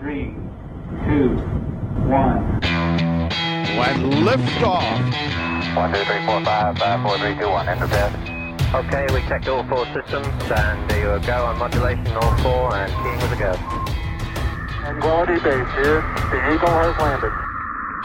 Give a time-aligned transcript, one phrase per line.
[0.00, 0.34] three,
[1.06, 1.30] two,
[2.06, 2.60] one.
[3.88, 5.76] And liftoff.
[5.76, 7.68] One, two, three, four, five, five, four, three, two, one.
[7.68, 8.12] Enter bed.
[8.74, 12.92] Okay, we checked all four systems, and there you go on modulation, all four, and
[13.02, 13.54] keying with a go.
[15.00, 16.00] Quality base here.
[16.30, 17.32] The Eagle has landed.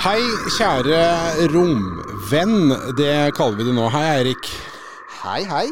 [0.04, 0.22] Hei,
[0.58, 2.74] kjære romvenn.
[2.98, 3.90] Det kaller vi det nå.
[3.90, 4.73] Hei, Eirik.
[5.24, 5.70] Hei, hei.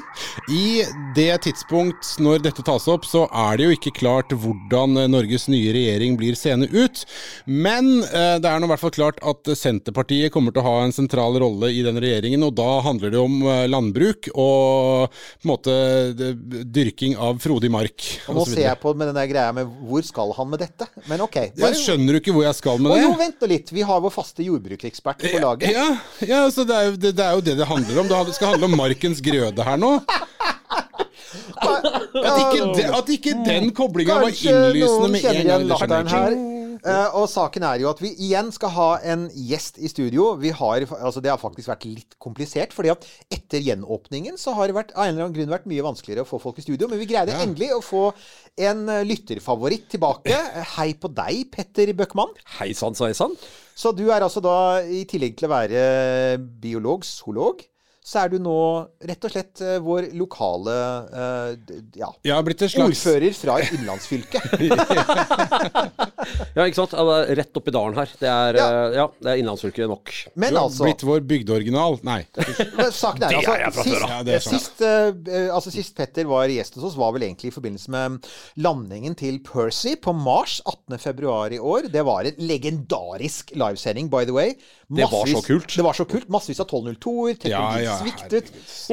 [0.47, 5.49] I det tidspunkt når dette tas opp, så er det jo ikke klart hvordan Norges
[5.51, 7.01] nye regjering blir seende ut.
[7.43, 10.85] Men eh, det er nå i hvert fall klart at Senterpartiet kommer til å ha
[10.85, 12.45] en sentral rolle i den regjeringen.
[12.47, 15.75] Og da handler det om eh, landbruk og på en måte
[16.71, 18.07] dyrking av frodig mark.
[18.31, 20.63] Og nå og ser jeg på med den der greia med hvor skal han med
[20.63, 20.87] dette?
[21.11, 21.37] Men ok.
[21.59, 23.01] Jeg skjønner du ikke hvor jeg skal med det?
[23.01, 23.75] Og jo, vent nå litt.
[23.75, 25.75] Vi har vår faste jordbruksekspert på laget.
[25.75, 25.89] Ja,
[26.23, 28.15] ja så det er, jo, det, det er jo det det handler om.
[28.31, 29.91] Det skal handle om markens grøde her nå.
[31.31, 35.67] At ikke, de, at ikke den koblinga var innlysende med en gang.
[35.69, 36.35] latteren her.
[36.81, 40.31] Eh, og saken er jo at vi igjen skal ha en gjest i studio.
[40.41, 42.73] Vi har, altså det har faktisk vært litt komplisert.
[42.73, 45.85] fordi at etter gjenåpningen så har det vært, av en eller annen grunn vært mye
[45.85, 46.87] vanskeligere å få folk i studio.
[46.89, 47.43] Men vi greide Ja.
[47.45, 48.13] endelig å få
[48.57, 50.33] en eh, lytterfavoritt tilbake.
[50.75, 52.33] Hei på deg, Petter Bøckmann.
[52.57, 53.37] Hei sann, sveisann.
[53.75, 57.61] Så du er altså da, i tillegg til å være biolog, zoolog,
[58.03, 58.53] så er du nå
[59.05, 60.73] rett og slett eh, vår lokale
[61.21, 61.75] eh,
[62.25, 64.41] ja, blitt slags ordfører fra et innlandsfylke.
[66.55, 66.93] Ja, ikke sant?
[66.93, 68.09] Ja, det rett oppi dalen her.
[68.19, 68.65] Det er, Ja.
[68.67, 70.11] eh, ja, det er innlandsfylket nok.
[70.35, 71.97] Men Du har altså blitt vår bygdeoriginal.
[72.05, 72.19] Nei.
[72.91, 74.05] Saken er, Det altså, er jeg fra sist, før.
[74.11, 74.59] Ja, det er sant.
[74.59, 78.27] sist, uh, altså, sist Petter var gjest hos oss, var vel egentlig i forbindelse med
[78.61, 81.89] landingen til Percy på Mars 18.2 i år.
[81.93, 84.53] Det var en legendarisk livesending, by the way.
[84.91, 85.71] Det var så kult.
[85.71, 86.27] Det var så kult.
[86.29, 87.47] Massevis av 1202-er.
[87.49, 88.51] Ja, ja, sviktet.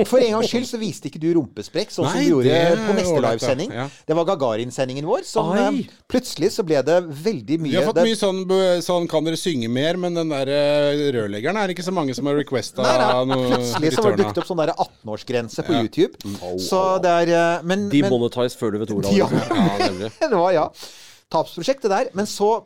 [0.09, 3.23] For en gangs skyld så viste ikke du rumpesprekk, sånn som du gjorde på neste
[3.25, 3.73] livesending.
[3.75, 3.89] Ja.
[4.07, 5.25] Det var Gagarin-sendingen vår.
[5.29, 5.63] Som Ai.
[5.81, 8.45] eh, plutselig så ble det veldig mye Vi har fått det- mye sånn,
[8.85, 12.15] sånn 'kan dere synge mer', men den der eh, rørleggeren er det ikke så mange
[12.15, 13.25] som har requesta Nei, nei.
[13.35, 16.15] noe Plutselig så var det dukket opp sånn der 18-årsgrense på YouTube.
[16.61, 19.29] Så det er eh, Men, men Demonetize før du vet ordet av Ja.
[19.31, 20.69] Ja, det var ja.
[21.31, 22.09] Tapsprosjektet der.
[22.15, 22.65] Men så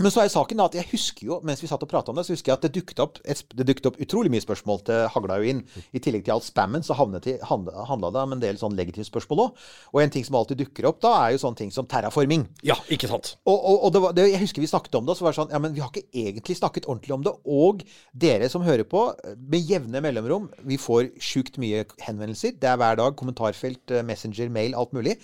[0.00, 2.24] men så er saken at jeg husker jo, mens vi satt og prata om det,
[2.26, 5.04] så husker jeg at det dukket opp, et, det dukket opp utrolig mye spørsmål til
[5.14, 5.62] hagla jo inn.
[5.92, 9.66] I tillegg til all spammen, så handla det om en del sånn legitime spørsmål òg.
[9.92, 12.46] Og en ting som alltid dukker opp da, er jo sånne ting som terraforming.
[12.66, 13.34] Ja, ikke sant.
[13.44, 15.36] Og, og, og det var, det, jeg husker vi snakket om det, og så var
[15.36, 17.36] det sånn Ja, men vi har ikke egentlig snakket ordentlig om det.
[17.60, 17.84] Og
[18.26, 19.06] dere som hører på,
[19.40, 22.56] med jevne mellomrom Vi får sjukt mye henvendelser.
[22.60, 23.16] Det er hver dag.
[23.20, 25.18] Kommentarfelt, eh, Messenger, mail, alt mulig.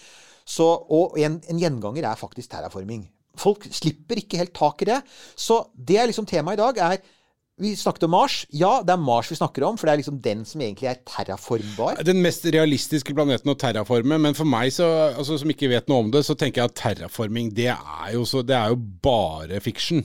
[0.47, 3.06] Så, og en, en gjenganger er faktisk terraforming.
[3.41, 5.03] Folk slipper ikke helt tak i det.
[5.37, 7.13] Så det er liksom temaet i dag, er
[7.57, 8.35] Vi snakket om Mars.
[8.53, 10.99] Ja, det er Mars vi snakker om, for det er liksom den som egentlig er
[11.09, 12.03] terraformbar.
[12.05, 14.85] Den mest realistiske planeten å terraforme, men for meg så,
[15.17, 18.27] altså, som ikke vet noe om det, så tenker jeg at terraforming, det er jo,
[18.29, 20.05] så, det er jo bare fiksjon.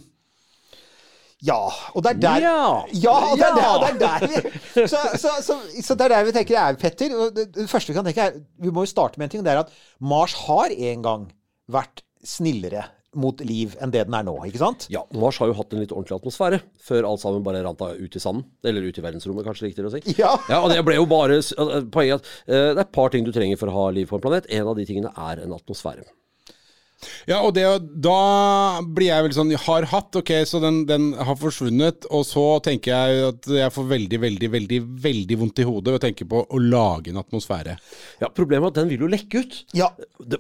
[1.42, 1.58] Ja,
[1.98, 2.86] og det er der Ja.
[2.94, 6.13] Ja, og det er der, det er der vi så, så, så, så det er
[6.13, 7.16] der vi tenker er Petter.
[7.18, 9.46] Og det, det første vi kan tenke er Vi må jo starte med en ting.
[9.46, 11.25] Det er at Mars har en gang
[11.72, 12.86] vært snillere
[13.17, 14.85] mot liv enn det den er nå, ikke sant?
[14.91, 18.16] Ja, Mars har jo hatt en litt ordentlig atmosfære, før alt sammen bare rant ut
[18.16, 18.45] i sanden.
[18.63, 20.16] Eller ut i verdensrommet, kanskje riktigere å si.
[20.22, 20.35] Ja.
[20.51, 21.39] ja, og det ble jo bare
[21.91, 24.17] Poenget at uh, det er et par ting du trenger for å ha liv på
[24.17, 24.47] en planet.
[24.53, 26.05] En av de tingene er en atmosfære.
[27.29, 27.66] Ja, og det,
[28.03, 32.07] da blir jeg vel sånn Har hatt, ok, så den, den har forsvunnet.
[32.13, 36.00] Og så tenker jeg at jeg får veldig, veldig, veldig veldig vondt i hodet ved
[36.00, 37.78] å tenke på å lage en atmosfære.
[38.22, 39.59] Ja, Problemet er at den vil jo lekke ut.
[39.78, 39.91] Ja.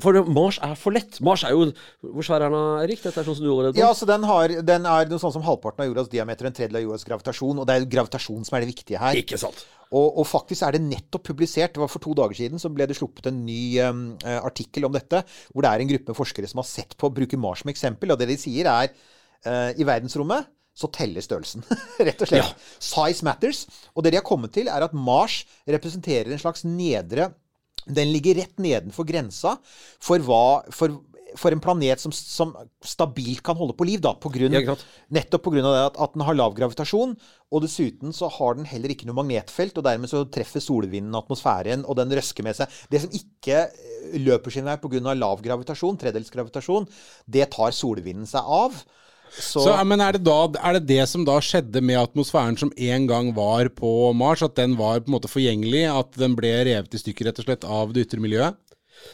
[0.03, 1.19] For Mars er for lett.
[1.25, 1.71] Mars er jo
[2.05, 3.03] Hvor svær er den, Erik?
[3.03, 3.81] Dette er sånn som du redd på?
[3.81, 6.81] Ja, så den, har, den er noe sånn som halvparten av jordas diameter, en tredjedel
[6.81, 7.61] av jordas gravitasjon.
[7.61, 9.17] Og det er gravitasjon som er det viktige her.
[9.21, 9.65] Ikke sant?
[9.91, 11.73] Og, og faktisk er det nettopp publisert.
[11.75, 14.87] Det var For to dager siden så ble det sluppet en ny um, eh, artikkel
[14.87, 15.19] om dette,
[15.51, 18.13] hvor det er en gruppe forskere som har sett på å bruke Mars som eksempel.
[18.13, 20.47] Og det de sier er uh, i verdensrommet
[20.77, 21.65] så teller størrelsen,
[22.07, 22.65] rett og slett.
[22.79, 23.65] Size matters.
[23.91, 27.33] Og det de har kommet til, er at Mars representerer en slags nedre
[27.81, 29.55] Den ligger rett nedenfor grensa
[29.99, 30.99] for hva for,
[31.39, 32.53] for en planet som, som
[32.83, 34.75] stabilt kan holde på liv, da, på grunn, Ja,
[35.13, 35.63] nettopp pga.
[35.85, 37.15] at, at den har lav gravitasjon.
[37.51, 41.85] Og dessuten så har den heller ikke noe magnetfelt, og dermed så treffer solvinden atmosfæren,
[41.85, 42.71] og den røsker med seg.
[42.91, 45.13] Det som ikke eh, løper sin vei pga.
[45.15, 46.89] lav gravitasjon, tredelsgravitasjon,
[47.27, 48.83] det tar solvinden seg av.
[49.31, 52.71] Så, Så, men er det, da, er det det som da skjedde med atmosfæren som
[52.75, 54.43] en gang var på Mars?
[54.43, 55.85] At den var på en måte forgjengelig?
[55.87, 58.59] At den ble revet i stykker rett og slett av det ytre miljøet?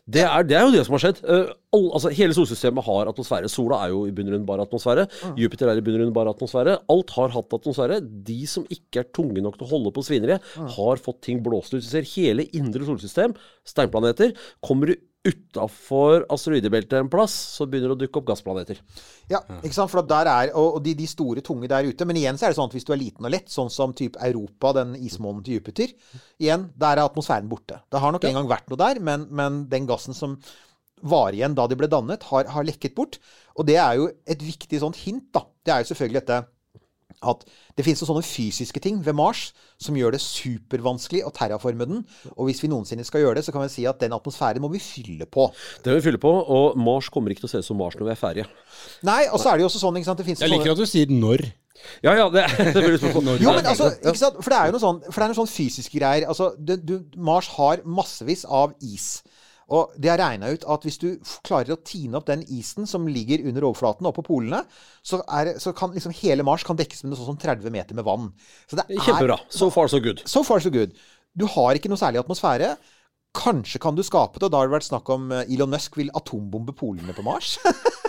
[0.05, 1.21] Det er, det er jo det som har skjedd.
[1.23, 3.51] Uh, all, altså, hele solsystemet har atmosfære.
[3.51, 5.07] Sola er jo i bunn og grunn bare atmosfære.
[5.39, 6.77] Jupiter er i bunn og grunn bare atmosfære.
[6.93, 7.99] Alt har hatt atmosfære.
[8.29, 11.75] De som ikke er tunge nok til å holde på svineriet, har fått ting blåst
[11.75, 11.83] ut.
[11.83, 13.35] Du ser hele indre solsystem,
[13.67, 14.97] steinplaneter, kommer du
[15.27, 18.79] utafor asteroidebeltet en plass, så begynner det å dukke opp gassplaneter.
[19.31, 19.91] Ja, ikke sant?
[19.91, 22.07] For der er, og de, de store tunge der ute.
[22.07, 23.95] Men igjen så er det sånn at hvis du er liten og lett, sånn som
[23.97, 25.91] typ Europa, den ismånen til Jupiter,
[26.39, 27.81] igjen, der er atmosfæren borte.
[27.91, 30.37] Det har nok en gang vært noe der, men, men den gassen som
[31.05, 33.19] var igjen da de ble dannet, har, har lekket bort.
[33.57, 35.43] Og det er jo et viktig sånt hint, da.
[35.65, 36.43] Det er jo selvfølgelig dette
[37.25, 37.43] at
[37.77, 39.49] det finnes sånne fysiske ting ved Mars
[39.81, 42.03] som gjør det supervanskelig å terraforme den.
[42.35, 44.69] Og hvis vi noensinne skal gjøre det, så kan vi si at den atmosfæren må
[44.73, 45.47] vi fylle på.
[45.83, 47.97] Det må vi fylle på, og Mars kommer ikke til å se ut som Mars
[47.97, 48.49] når vi er ferdige.
[49.07, 50.83] Nei, og så er det jo også sånn, ikke sant, det Jeg liker sånne at
[50.83, 51.47] du sier når.
[52.03, 52.45] Ja, ja, det,
[52.75, 53.41] det blir spørsmål.
[53.41, 54.39] Jo, men altså, ikke sant?
[54.41, 56.27] For det er jo noe sånn, for det er noe sånn fysiske greier.
[56.29, 59.09] Altså, du, du, Mars har massevis av is.
[59.67, 61.07] Og de har regna ut at hvis du
[61.45, 64.61] klarer å tine opp den isen som ligger under overflaten oppå på polene,
[65.03, 67.97] så, er, så kan liksom hele Mars kan dekkes med noe sånn som 30 meter
[67.97, 68.29] med vann.
[68.69, 69.39] Så det er Kjempebra.
[69.51, 70.23] So far, so good.
[70.29, 70.95] So far, so good.
[71.37, 72.77] Du har ikke noe særlig atmosfære.
[73.37, 75.99] Kanskje kan du skape det, og da har det vært snakk om eh, Elon Musk
[75.99, 77.57] vil atombombe polene på Mars.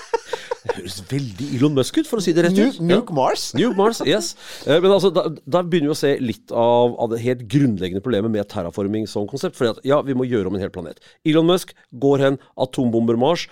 [0.69, 2.81] Det høres veldig Elon Musk ut, for å si det rett ut.
[2.85, 3.49] Nuke Mars.
[3.57, 4.33] Nuke Mars, yes.
[4.67, 8.05] Eh, Men altså, da, da begynner vi å se litt av, av det helt grunnleggende
[8.05, 9.57] problemet med terraforming som konsept.
[9.59, 11.01] Fordi at ja, vi må gjøre om en hel planet.
[11.29, 11.73] Elon Musk
[12.05, 13.47] går hen, atombomber Mars.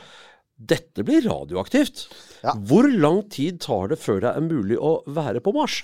[0.57, 2.07] Dette blir radioaktivt.
[2.41, 2.55] Ja.
[2.65, 5.83] Hvor lang tid tar det før det er mulig å være på Mars?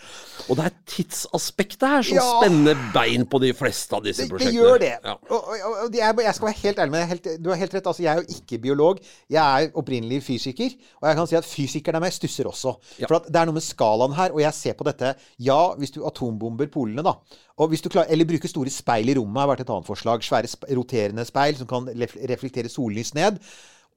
[0.48, 2.24] Og det er tidsaspektet her som Ja.
[2.40, 4.94] spenner bein på de fleste av disse Det, det gjør det.
[5.04, 5.16] Ja.
[5.28, 7.08] Og, og, og jeg, jeg skal være helt ærlig med deg.
[7.12, 7.86] Helt, du har helt rett.
[7.92, 9.02] Altså, jeg er jo ikke biolog.
[9.28, 10.72] Jeg er opprinnelig fysiker.
[11.02, 12.72] Og jeg kan si at fysikerne meg stusser også.
[13.04, 14.32] For at det er noe med skalaen her.
[14.32, 17.18] Og jeg ser på dette Ja, hvis du atombomber polene, da.
[17.60, 20.24] Og hvis du klarer, eller bruker store speil i rommet, har vært et annet forslag.
[20.24, 20.48] Svære
[20.80, 23.36] roterende speil som kan reflektere sollys ned.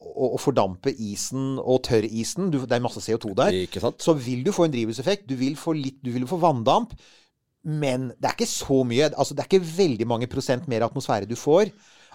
[0.06, 2.52] Og, og fordampe isen og tørrisen.
[2.54, 3.56] Du, det er masse CO2 der.
[3.66, 4.00] Ikke sant?
[4.06, 5.26] Så vil du få en drivhuseffekt.
[5.28, 6.94] Du vil få litt Du vil få vanndamp.
[7.66, 9.10] Men det er ikke så mye.
[9.18, 11.72] Altså, det er ikke veldig mange prosent mer atmosfære du får.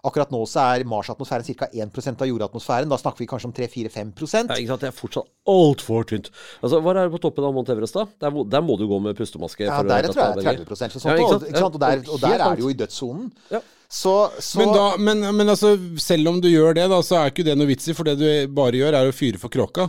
[0.06, 1.66] Akkurat nå så er Mars-atmosfæren ca.
[1.76, 2.88] 1 av jordatmosfæren.
[2.88, 4.12] Da snakker vi kanskje om 3-4-5
[4.48, 4.80] Ja, ikke sant?
[4.80, 6.30] Det er fortsatt altfor tynt.
[6.62, 8.06] Altså, Hva er det på toppen av Mount Everest, da?
[8.22, 9.66] Der, må- der må du gå med pustemaske.
[9.66, 11.04] Ja, for å der ta tror jeg det er 30 eller sånt.
[11.04, 11.74] Ja, ikke og, ikke sant?
[11.74, 13.32] Og, der, og der er det jo i dødssonen.
[13.50, 13.60] Ja.
[13.90, 17.32] Så, så Men, da, men, men altså, selv om du gjør det, da, så er
[17.32, 17.94] ikke det noe vits i.
[17.98, 19.88] For det du bare gjør, er å fyre for kråka.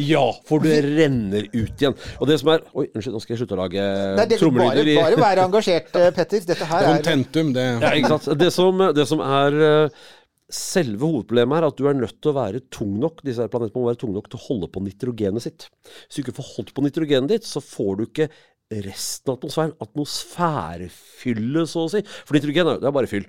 [0.00, 1.96] Ja, for det renner ut igjen.
[2.20, 3.86] Og det som er Oi, unnskyld, nå skal jeg slutte å lage
[4.36, 4.90] trommelyder.
[4.92, 6.44] bare, bare være engasjert, eh, Petter.
[6.50, 8.28] Dette her er Contentum, det Ja, ikke sant.
[8.40, 10.04] Det som, det som er eh,
[10.48, 13.90] Selve hovedproblemet er at du er nødt til å være tung nok Disse planetene må
[13.90, 15.66] være tung nok til å holde på nitrogenet sitt.
[16.06, 18.30] Hvis du ikke får holdt på nitrogenet ditt, så får du ikke
[18.84, 19.74] resten av atmosfæren.
[19.84, 22.02] Atmosfærefylle, så å si.
[22.24, 23.28] For nitrogen er, jo er bare fyll.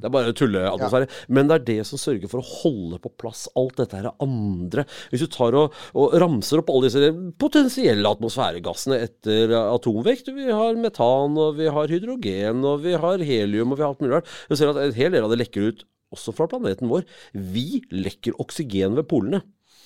[0.00, 1.08] Det er bare tulleatmosfære.
[1.36, 4.86] Men det er det som sørger for å holde på plass alt dette her andre.
[5.12, 10.78] Hvis du tar og, og ramser opp alle disse potensielle atmosfæregassene etter atomvekt Vi har
[10.80, 14.30] metan, og vi har hydrogen, og vi har helium, og vi har alt mulig rart.
[14.48, 15.84] Du ser at en hel del av det lekker ut
[16.14, 17.06] også fra planeten vår.
[17.34, 19.42] Vi lekker oksygen ved polene.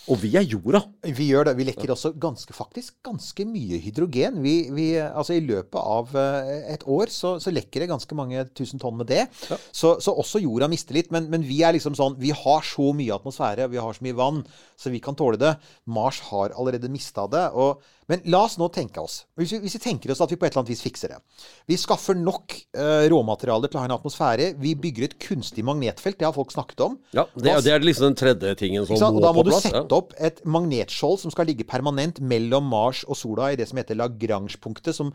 [0.08, 0.80] Og vi er jorda.
[1.04, 1.54] Vi gjør det.
[1.58, 4.38] Vi lekker også ganske, faktisk ganske mye hydrogen.
[4.44, 8.46] Vi, vi, altså I løpet av eh, et år så, så lekker det ganske mange
[8.56, 9.26] tusen tonn med det.
[9.44, 11.12] Så, så også jorda mister litt.
[11.14, 14.18] Men, men vi er liksom sånn Vi har så mye atmosfære, vi har så mye
[14.18, 14.42] vann,
[14.80, 15.54] så vi kan tåle det.
[15.92, 17.44] Mars har allerede mista det.
[17.52, 20.38] Og, men la oss nå tenke oss hvis vi, hvis vi tenker oss at vi
[20.40, 21.18] på et eller annet vis fikser det.
[21.68, 24.52] Vi skaffer nok uh, råmaterialer til å ha en atmosfære.
[24.62, 26.18] Vi bygger et kunstig magnetfelt.
[26.20, 26.96] Det har folk snakket om.
[27.16, 29.26] Ja, det, Hva- det er liksom den tredje tingen som må på plass.
[29.28, 29.88] Da må du sette ja.
[29.98, 33.98] opp et magnetskjold som skal ligge permanent mellom Mars og sola i det som heter
[34.00, 34.96] Lagrange-punktet.
[34.96, 35.12] som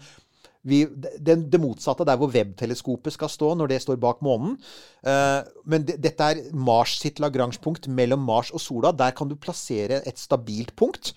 [0.63, 0.85] vi,
[1.19, 4.55] det, det motsatte, der hvor web-teleskopet skal stå når det står bak månen.
[5.03, 8.93] Uh, men det, dette er Mars sitt Lagrange-punkt mellom Mars og sola.
[8.95, 11.11] Der kan du plassere et stabilt punkt.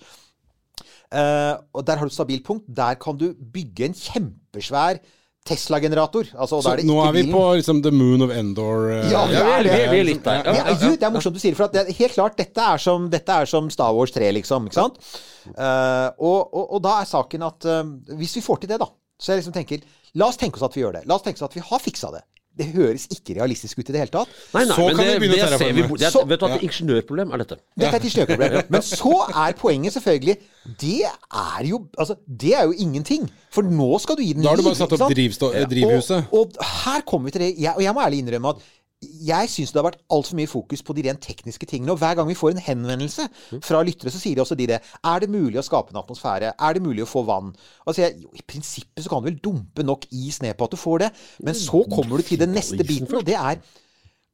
[1.13, 2.65] Eh, og der har du et stabilt punkt.
[2.67, 4.99] Der kan du bygge en kjempesvær
[5.47, 6.27] Tesla-generator.
[6.35, 7.35] Altså, Så er det nå ikke er vi bilen.
[7.37, 8.89] på liksom the moon of Endor.
[8.91, 10.41] Uh, Ja, Ja, vi er, vi er, vi er litt der.
[10.43, 12.35] Det Ja, er, det er morsomt du sier det, for at det er helt klart,
[12.37, 14.67] dette er som, dette er som Star Wars 3, liksom.
[14.67, 14.99] Ikke sant?
[15.47, 17.83] Uh, og, og, og da er saken at uh,
[18.19, 19.79] hvis vi får til det, da Så jeg liksom tenker
[20.19, 21.05] La oss tenke oss at vi gjør det.
[21.07, 22.23] La oss tenke oss at vi har fiksa det.
[22.57, 24.29] Det høres ikke realistisk ut i det hele tatt.
[24.53, 26.39] Nei, nei, Så men kan det, vi begynne å ser vi Det er, Så- vet
[26.39, 27.57] du at det er ingeniørproblem er dette?
[27.77, 28.71] Dette er et ingeniørproblem.
[28.73, 30.37] Men så er poenget selvfølgelig
[30.79, 33.29] Det er jo Altså, det er jo ingenting.
[33.49, 34.49] For nå skal du gi den liv.
[34.49, 36.27] Da har du bare satt opp drivhuset.
[36.31, 37.53] Og, og her kommer vi til det.
[37.57, 38.65] Jeg, og jeg må ærlig innrømme at
[39.01, 41.93] jeg syns det har vært altfor mye fokus på de rent tekniske tingene.
[41.93, 43.27] Og hver gang vi får en henvendelse
[43.65, 44.79] fra lyttere, så sier de også de det.
[45.05, 46.55] Er det mulig å skape en atmosfære?
[46.57, 47.51] Er det mulig å få vann?
[47.85, 50.57] Og så sier jeg jo, i prinsippet så kan du vel dumpe nok is ned
[50.57, 51.11] på at du får det.
[51.45, 53.61] Men så kommer du til den neste biten, og det er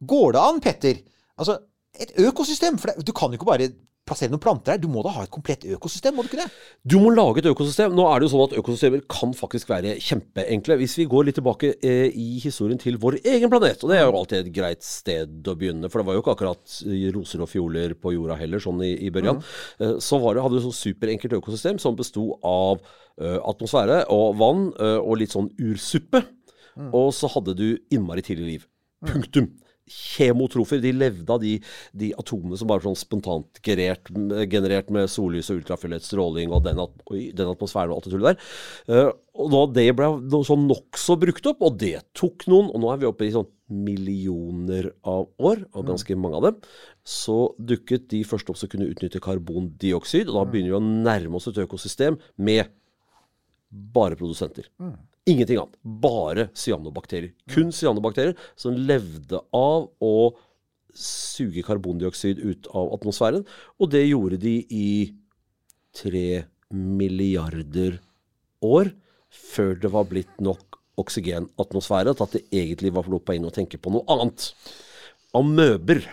[0.03, 0.97] Går det an, Petter?
[1.39, 1.53] Altså,
[1.95, 2.75] et økosystem.
[2.75, 3.69] For det, du kan jo ikke bare
[4.07, 4.81] plassere noen planter her.
[4.83, 6.47] Du må da ha et komplett økosystem, må du ikke det?
[6.83, 7.93] Du må lage et økosystem.
[7.95, 10.77] Nå er det jo sånn at økosystemer kan faktisk være kjempeenkle.
[10.81, 14.05] Hvis vi går litt tilbake eh, i historien til vår egen planet, og det er
[14.05, 17.45] jo alltid et greit sted å begynne, for det var jo ikke akkurat eh, roser
[17.45, 19.41] og fioler på jorda heller, sånn i, i børjan,
[19.79, 22.83] eh, så var det, hadde du et sånn superenkelt økosystem som besto av
[23.21, 26.25] eh, atmosfære og vann eh, og litt sånn ursuppe.
[26.73, 28.63] Og så hadde du innmari tidlig liv.
[29.05, 29.51] Punktum.
[29.89, 31.57] Kjemotrofer de levde av de,
[31.91, 34.07] de atomene som bare sånn spontant generert,
[34.51, 38.29] generert med sollys og ultrafiolett stråling og den, at, den atmosfæren og alt det tullet
[38.31, 38.53] der.
[38.95, 39.11] Eh,
[39.43, 40.09] og da det ble
[40.45, 43.49] sånn nokså brukt opp, og det tok noen, og nå er vi oppe i sånn
[43.73, 46.59] millioner av år, og ganske mange av dem,
[47.01, 51.39] så dukket de først opp som kunne utnytte karbondioksid, og da begynner vi å nærme
[51.39, 52.69] oss et økosystem med
[53.73, 54.69] bare produsenter.
[55.29, 55.77] Ingenting annet.
[55.81, 57.31] Bare cyanobakterier.
[57.51, 60.15] Kun cyanobakterier som levde av å
[60.93, 63.45] suge karbondioksid ut av atmosfæren.
[63.79, 64.89] Og det gjorde de i
[65.95, 67.99] tre milliarder
[68.65, 68.91] år
[69.33, 73.79] før det var blitt nok oksygenatmosfære til at det egentlig var lov inn å tenke
[73.81, 74.51] på noe annet.
[75.33, 76.03] Amøber.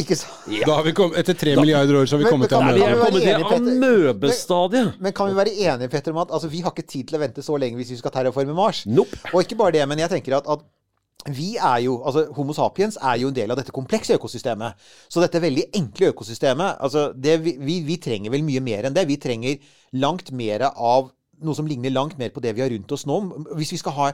[0.00, 0.46] Ikke sant?
[0.66, 3.44] Da har vi kommet, etter tre milliarder år så har vi Men- kommet men til
[3.58, 5.00] amøbestadiet.
[5.00, 7.20] Men kan vi være enige Petter, om at altså, vi har ikke tid til å
[7.20, 8.84] vente så lenge hvis vi skal terraforme Mars?
[8.86, 9.18] Nope.
[9.34, 10.64] Og ikke bare det, men jeg tenker at, at
[11.30, 14.74] vi er jo, altså Homo sapiens er jo en del av dette komplekse økosystemet.
[15.08, 18.96] Så dette veldig enkle økosystemet altså det, vi, vi, vi trenger vel mye mer enn
[18.96, 19.06] det.
[19.06, 19.58] Vi trenger
[19.92, 23.20] langt mer av noe som ligner langt mer på det vi har rundt oss nå.
[23.58, 24.10] Hvis vi skal ha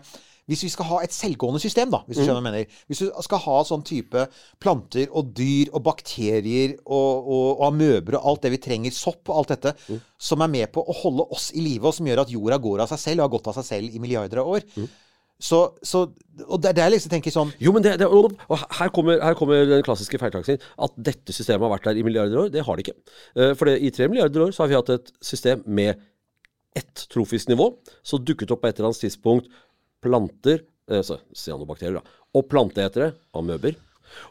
[0.49, 2.79] hvis vi skal ha et selvgående system, da, hvis du skjønner hva jeg mener.
[2.89, 4.23] Hvis du skal ha sånn type
[4.63, 9.29] planter og dyr og bakterier og, og, og amøber og alt det vi trenger, sopp
[9.29, 9.75] og alt dette,
[10.19, 12.85] som er med på å holde oss i live, og som gjør at jorda går
[12.87, 14.67] av seg selv, og har gått av seg selv i milliarder av år.
[15.39, 16.01] Så, så
[16.49, 18.33] Og det er der jeg liksom tenker sånn Jo, men det, det og
[18.75, 20.59] her kommer, her kommer den klassiske feiltakelsen.
[20.83, 22.49] At dette systemet har vært der i milliarder år.
[22.51, 22.97] Det har det ikke.
[23.39, 26.01] Eh, For det, i tre milliarder år så har vi hatt et system med
[26.79, 27.71] ett trofisk nivå.
[28.03, 29.47] Så dukket opp på et eller annet tidspunkt
[30.05, 33.77] planter, altså cyanobakterier, da, og planteetere, amøber.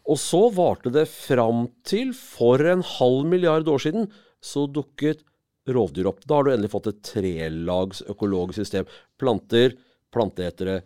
[0.10, 4.08] Og så varte det fram til for en halv milliard år siden
[4.44, 5.24] så dukket
[5.68, 6.24] rovdyr opp.
[6.26, 8.88] Da har du endelig fått et trelags økologisk system.
[9.20, 9.76] Planter,
[10.14, 10.82] planteetere,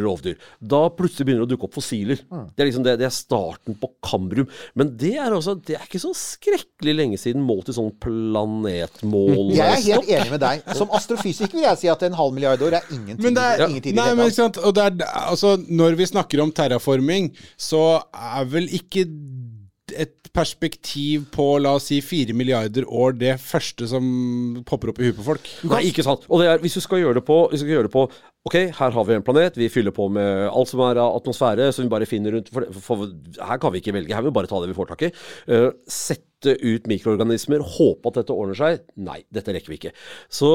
[0.00, 0.38] rovdyr.
[0.60, 2.20] Da plutselig begynner det å dukke opp fossiler.
[2.54, 4.48] Det er liksom det, det er starten på Kambrium.
[4.78, 9.54] Men det er, også, det er ikke så skrekkelig lenge siden målt i sånn planetmål.
[9.56, 10.64] Jeg er helt enig med deg.
[10.78, 13.24] Som astrofysiker vil jeg si at en halv milliard år er ingen tid.
[13.26, 16.52] Men det er, nei, men ikke sant, og det er, altså, når vi snakker om
[16.54, 17.84] terraforming, så
[18.14, 19.06] er vel ikke
[19.98, 24.04] et perspektiv på la oss si fire milliarder år det første som
[24.68, 25.50] popper opp i huet på folk.
[25.70, 26.26] Nei, ikke sant.
[26.30, 28.06] Og det er, hvis du skal gjøre det på, hvis du skal gjøre det på
[28.48, 31.66] Ok, her har vi en planet, vi fyller på med alt som er av atmosfære,
[31.76, 33.02] som vi bare finner rundt for, for,
[33.36, 35.10] Her kan vi ikke velge, her vil vi bare ta det vi får tak i.
[35.44, 38.80] Uh, sette ut mikroorganismer, håpe at dette ordner seg.
[38.96, 39.92] Nei, dette rekker vi ikke.
[40.32, 40.54] Så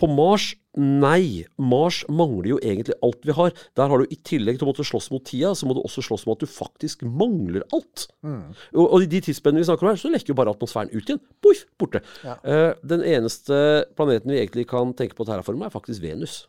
[0.00, 1.44] på Mars Nei.
[1.60, 3.52] Mars mangler jo egentlig alt vi har.
[3.76, 6.04] Der har du i tillegg til å måtte slåss mot tida, så må du også
[6.06, 8.06] slåss med at du faktisk mangler alt.
[8.24, 11.04] Og, og i de tidsspennene vi snakker om her, så lekker jo bare atmosfæren ut
[11.04, 11.20] igjen.
[11.44, 12.00] Boif, borte.
[12.24, 16.46] Eh, den eneste planeten vi egentlig kan tenke på å terraforme, er faktisk Venus.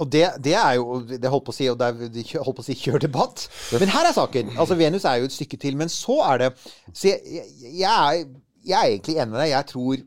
[0.00, 2.64] Og det, det er jo Det holdt på å si, og det er, holdt på
[2.64, 3.46] å si kjør debatt.
[3.76, 4.54] Men her er saken.
[4.56, 5.76] Altså Venus er jo et stykke til.
[5.76, 6.48] Men så er det
[6.88, 7.50] Så jeg, jeg,
[7.82, 8.30] jeg, er,
[8.64, 9.52] jeg er egentlig enig med deg.
[9.52, 10.06] Jeg tror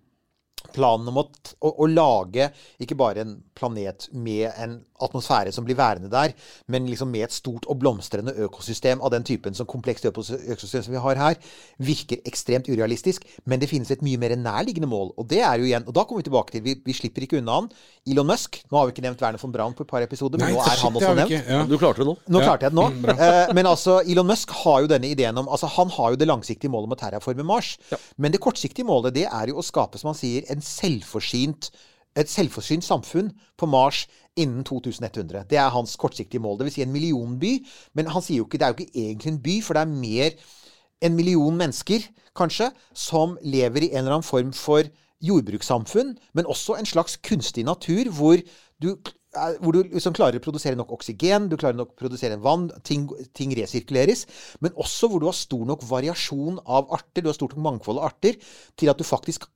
[0.71, 1.25] planen om å,
[1.59, 2.49] å, å lage
[2.81, 6.33] ikke bare en planet med en atmosfære som blir værende der,
[6.67, 10.93] men liksom med et stort og blomstrende økosystem av den typen som komplekst økosystem som
[10.93, 11.35] vi har her,
[11.79, 13.25] virker ekstremt urealistisk.
[13.45, 16.03] Men det finnes et mye mer nærliggende mål, og det er jo igjen Og da
[16.03, 17.69] kommer vi tilbake til Vi, vi slipper ikke unna han.
[18.07, 18.61] Elon Musk.
[18.71, 20.61] Nå har vi ikke nevnt Werner von Braun på et par episoder, men Nei, nå
[20.63, 21.31] er han også nevnt.
[21.49, 21.63] ja.
[21.67, 22.15] Du klarte det nå.
[22.27, 22.45] Nå Ja.
[22.47, 23.13] klarte jeg det nå.
[23.13, 26.27] Eh, men altså, Elon Musk har jo denne ideen om altså Han har jo det
[26.27, 27.77] langsiktige målet om å terraforme Mars.
[28.17, 31.71] Men det kortsiktige målet det er jo å skape, som han sier, en selvforsynt
[32.19, 34.03] et selvforsynt samfunn på Mars
[34.39, 35.45] innen 2100.
[35.49, 36.59] Det er hans kortsiktige mål.
[36.59, 37.53] Det vil si en millionby.
[37.97, 39.95] Men han sier jo ikke det er jo ikke egentlig en by, for det er
[39.95, 40.37] mer
[41.03, 42.05] en million mennesker,
[42.37, 44.87] kanskje, som lever i en eller annen form for
[45.23, 48.39] jordbrukssamfunn, men også en slags kunstig natur hvor
[48.81, 48.89] du,
[49.35, 52.69] er- hvor du liksom klarer å produsere nok oksygen, du klarer nok å produsere vann,
[52.83, 53.05] ting,
[53.35, 54.25] ting resirkuleres,
[54.63, 57.99] men også hvor du har stor nok variasjon av arter, du har stort nok mangfold
[58.01, 58.39] av arter,
[58.79, 59.47] til at du faktisk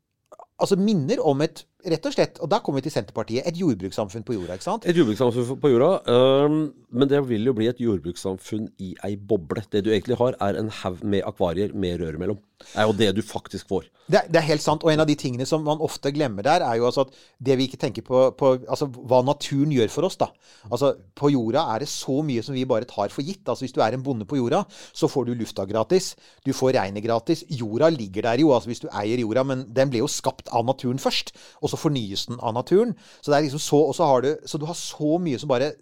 [0.58, 4.24] altså minner om et rett og slett, og da kommer vi til Senterpartiet, et jordbrukssamfunn
[4.28, 4.86] på jorda, ikke sant?
[4.90, 9.62] Et jordbrukssamfunn på jorda, Um, men det vil jo bli et jordbrukssamfunn i ei boble.
[9.72, 12.38] Det du egentlig har, er en haug med akvarier med rør imellom.
[12.58, 13.84] Det er jo det du faktisk får.
[14.10, 14.82] Det, er- det er helt sant.
[14.84, 17.12] Og en av de tingene som man ofte glemmer der, er jo altså at
[17.44, 20.30] det vi ikke tenker på, på Altså hva naturen gjør for oss, da.
[20.72, 23.44] Altså på jorda er det så mye som vi bare tar for gitt.
[23.46, 24.64] Altså hvis du er en bonde på jorda,
[24.96, 26.16] så får du lufta gratis.
[26.48, 27.44] Du får regnet gratis.
[27.52, 30.66] Jorda ligger der jo, altså hvis du eier jorda, men den ble jo skapt av
[30.66, 31.36] naturen først.
[31.62, 32.96] Og så fornyes den av naturen.
[33.22, 35.50] Så det er liksom så Og så har du Så du har så mye som
[35.50, 35.74] bare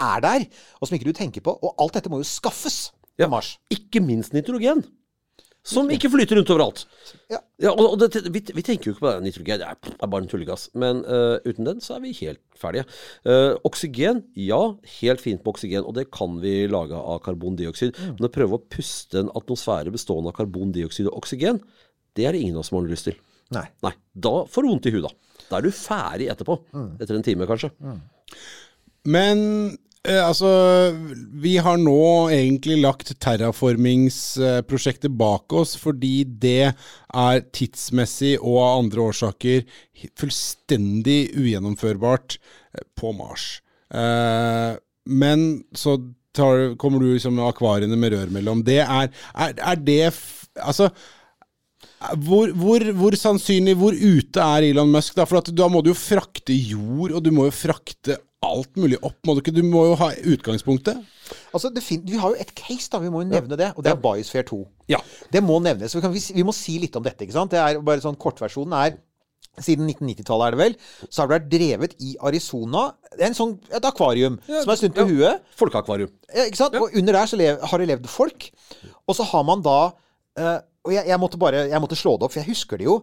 [0.00, 0.46] er der,
[0.80, 1.52] og som ikke du tenker på.
[1.52, 3.28] Og alt dette må jo skaffes på Ja.
[3.28, 3.58] Mars.
[3.68, 4.84] Ikke minst nitrogen.
[5.66, 6.86] Som ikke flyter rundt overalt.
[7.28, 7.38] Ja.
[7.60, 9.24] ja og det, vi, vi tenker jo ikke på det.
[9.26, 10.70] Nitrogen det er, bare en tullegass.
[10.72, 12.86] Men uh, uten den så er vi helt ferdige.
[13.28, 14.60] Uh, oksygen, ja,
[15.02, 15.84] helt fint på oksygen.
[15.84, 18.00] Og det kan vi lage av karbondioksid.
[18.14, 21.60] Men å prøve å puste en atmosfære bestående av karbondioksid og oksygen,
[22.16, 23.20] det er det ingen av oss som har lyst til.
[23.52, 23.66] Nei.
[23.84, 25.29] Nei, da får du vondt i huet, da.
[25.50, 26.58] Da er du ferdig etterpå.
[27.00, 27.72] Etter en time, kanskje.
[29.10, 29.38] Men
[30.04, 30.50] eh, altså
[31.42, 39.08] Vi har nå egentlig lagt terraformingsprosjektet bak oss fordi det er tidsmessig og av andre
[39.10, 39.64] årsaker
[40.20, 43.50] fullstendig ugjennomførbart eh, på Mars.
[43.90, 44.78] Eh,
[45.10, 45.96] men så
[46.36, 48.64] tar, kommer du liksom med akvariene med rør mellom.
[48.66, 50.12] Det er, er, er det
[50.60, 50.90] Altså
[52.24, 55.14] hvor, hvor, hvor sannsynlig, hvor ute er Elon Musk?
[55.18, 58.72] Da For at da må du jo frakte jord, og du må jo frakte alt
[58.80, 59.18] mulig opp.
[59.28, 59.52] Må du, ikke?
[59.52, 60.96] du må jo ha utgangspunktet.
[61.52, 63.02] Altså, vi har jo et case, da.
[63.02, 63.72] Vi må jo nevne det.
[63.76, 64.62] Og det er Biosphere 2.
[64.90, 65.02] Ja.
[65.32, 65.94] Det må nevnes.
[65.94, 67.26] Vi, kan, vi, må si litt om dette.
[67.26, 67.52] ikke sant?
[67.52, 68.96] Det er bare sånn Kortversjonen er
[69.60, 70.74] siden 1990-tallet er det vel,
[71.10, 74.78] så har det vært drevet i Arizona Det er en sånn, et akvarium som er
[74.78, 75.42] snudd på huet.
[75.58, 76.12] Folkeakvarium.
[76.30, 76.76] Ja, ikke sant?
[76.80, 78.46] Og under der så lev, har det levd folk.
[79.04, 79.78] Og så har man da
[80.38, 82.88] eh, Og jeg, jeg måtte bare jeg måtte slå det opp, for jeg husker det
[82.88, 83.00] jo.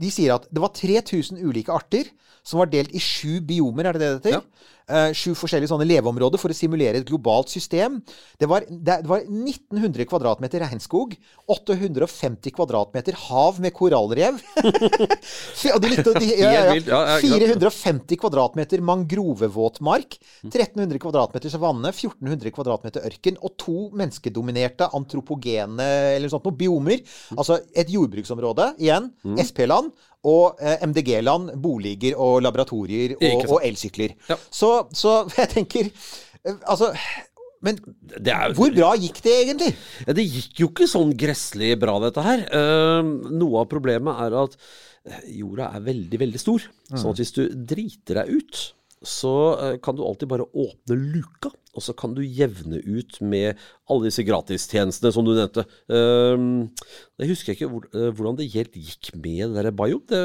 [0.00, 2.08] De sier at det var 3000 ulike arter
[2.50, 4.68] som var delt i sju biomer, er det det det heter?
[4.90, 8.00] Eh, sju forskjellige sånne leveområder for å simulere et globalt system.
[8.40, 11.14] Det var, det, var 1900 kvadratmeter regnskog,
[11.46, 14.40] 850 kvadratmeter hav med korallrev.
[15.80, 17.62] De likte, de, ja, ja, Helt vilt, ja, ja, ikke sant?
[17.62, 26.48] 450 kvadratmeter mangrovevåtmark, 1300 kvadratmeter savanne, 1400 kvadratmeter ørken og to menneskedominerte antropogene eller sånt,
[26.48, 27.04] noe biomer.
[27.36, 29.36] Altså et jordbruksområde, igjen, Mm.
[29.42, 29.90] SP-land,
[30.28, 34.16] og eh, MDG-land, boliger og laboratorier og, og elsykler.
[34.28, 34.36] Ja.
[34.52, 36.90] Så, så jeg tenker eh, Altså
[37.64, 39.70] Men Det er, hvor bra gikk det egentlig?
[40.06, 42.44] Ja, det gikk jo ikke sånn gresslig bra, dette her.
[42.48, 44.58] Eh, noe av problemet er at
[45.08, 46.68] eh, jorda er veldig, veldig stor.
[46.92, 48.62] Sånn at hvis du driter deg ut,
[49.00, 49.32] så
[49.80, 53.58] kan du alltid bare åpne luka, og så kan du jevne ut med
[53.90, 55.64] alle disse gratistjenestene som du nevnte.
[55.90, 56.42] Eh,
[57.22, 59.94] jeg husker ikke eh, hvordan det helt gikk med det der.
[60.10, 60.22] Det,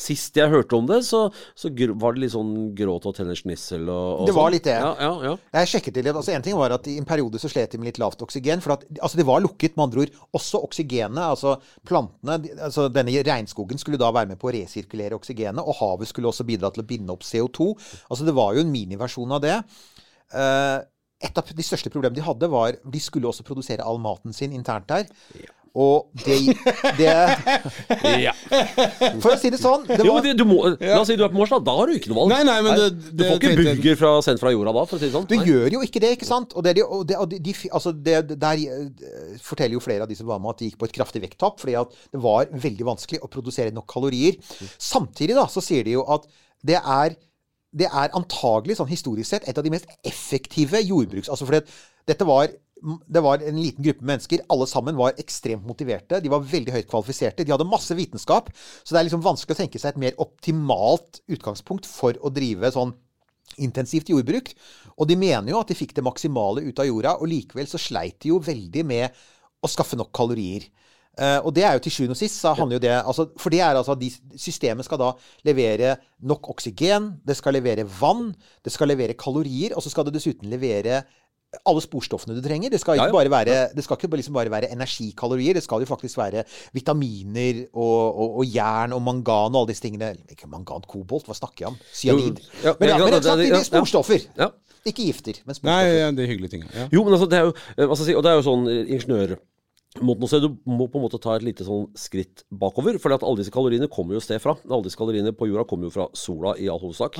[0.00, 1.24] sist jeg hørte om det, så,
[1.58, 4.56] så var det litt sånn gråt og tenners nissel og, og Det var sånn.
[4.56, 4.76] litt det.
[4.78, 5.34] Ja, ja, ja.
[5.60, 6.18] Jeg sjekket det litt.
[6.20, 8.62] altså En ting var at i en periode så slet de med litt lavt oksygen.
[8.64, 10.16] For at, altså det var lukket, med andre ord.
[10.36, 11.56] Også oksygenet, altså
[11.86, 15.62] plantene altså Denne regnskogen skulle da være med på å resirkulere oksygenet.
[15.62, 17.72] Og havet skulle også bidra til å binde opp CO2.
[18.10, 19.58] Altså Det var jo en miniversjon av det.
[20.34, 20.78] Eh,
[21.20, 24.54] et av de største problemene de hadde, var de skulle også produsere all maten sin
[24.56, 25.08] internt der.
[25.70, 26.56] Og det,
[26.98, 27.10] det
[28.26, 28.32] ja.
[29.22, 31.22] For å si det sånn det var, jo, det, du må, La oss si du
[31.22, 31.60] er på Mars, da.
[31.68, 32.32] Da har du ikke noe valg.
[32.32, 35.02] Nei, nei, men det- du får ikke burger fra, sendt fra jorda da, for å
[35.02, 35.28] si det sånn.
[35.30, 35.44] Du Nei.
[35.46, 36.56] gjør jo ikke det, ikke sant?
[36.58, 40.18] Og det, og det, og de, altså det, der eh, forteller jo flere av de
[40.18, 42.88] som var med, at de gikk på et kraftig vekttap fordi at det var veldig
[42.90, 44.40] vanskelig å produsere nok kalorier.
[44.74, 46.26] Samtidig da, så sier de jo at
[46.66, 47.14] det er,
[47.70, 51.30] det er antagelig, sånn historisk sett, et av de mest effektive jordbruks...
[51.30, 51.62] Altså fordi
[52.08, 54.40] dette var det var en liten gruppe mennesker.
[54.48, 56.20] Alle sammen var ekstremt motiverte.
[56.24, 57.44] De var veldig høyt kvalifiserte.
[57.44, 58.48] De hadde masse vitenskap.
[58.56, 62.72] Så det er liksom vanskelig å tenke seg et mer optimalt utgangspunkt for å drive
[62.72, 62.94] sånn
[63.60, 64.52] intensivt jordbruk.
[64.96, 67.80] Og de mener jo at de fikk det maksimale ut av jorda, og likevel så
[67.80, 69.20] sleit de jo veldig med
[69.60, 70.64] å skaffe nok kalorier.
[71.18, 73.50] Eh, og det er jo til sjuende og sist så handler jo det altså, For
[73.50, 75.08] det er altså at de, systemet skal da
[75.44, 78.30] levere nok oksygen, det skal levere vann,
[78.64, 81.02] det skal levere kalorier, og så skal det dessuten levere
[81.66, 82.70] alle sporstoffene du trenger.
[82.70, 83.16] Det skal ikke Ja, ja.
[83.18, 85.54] bare være, det skal ikke liksom bare være energikalorier.
[85.58, 89.82] Det skal jo faktisk være vitaminer og, og, og jern og mangan og alle disse
[89.82, 90.12] tingene.
[90.30, 91.78] Ikke mangan, kobolt, hva snakker jeg om?
[91.92, 92.38] Cyanid.
[92.62, 94.26] Jo, ja, men, ja, men det- rett og slett, det- det er sporstoffer.
[94.38, 94.50] Ja.
[94.86, 95.98] Ikke gifter, men Nei, sporstoffer.
[95.98, 96.62] ja, det er hyggelige ting.
[96.74, 96.86] Ja.
[96.92, 99.36] Jo, men altså, det er jo eh, si, Og det er jo sånn ingeniører ingeniør
[99.98, 102.94] Måten Du må på en måte ta et lite sånn skritt bakover.
[103.02, 104.54] For alle disse kaloriene kommer jo et sted fra.
[104.68, 107.18] Alle disse kaloriene på jorda kommer jo fra sola i all hovedsak.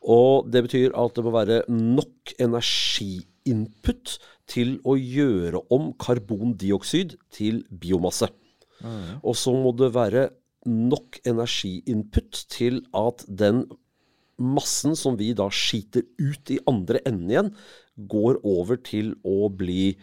[0.00, 4.16] Og det betyr at det må være nok energiinput
[4.48, 8.30] til å gjøre om karbondioksid til biomasse.
[9.20, 10.30] Og så må det være
[10.66, 13.66] nok energiinput til at den
[14.36, 17.54] massen som vi da skiter ut i andre enden igjen,
[17.96, 19.94] går over til å bli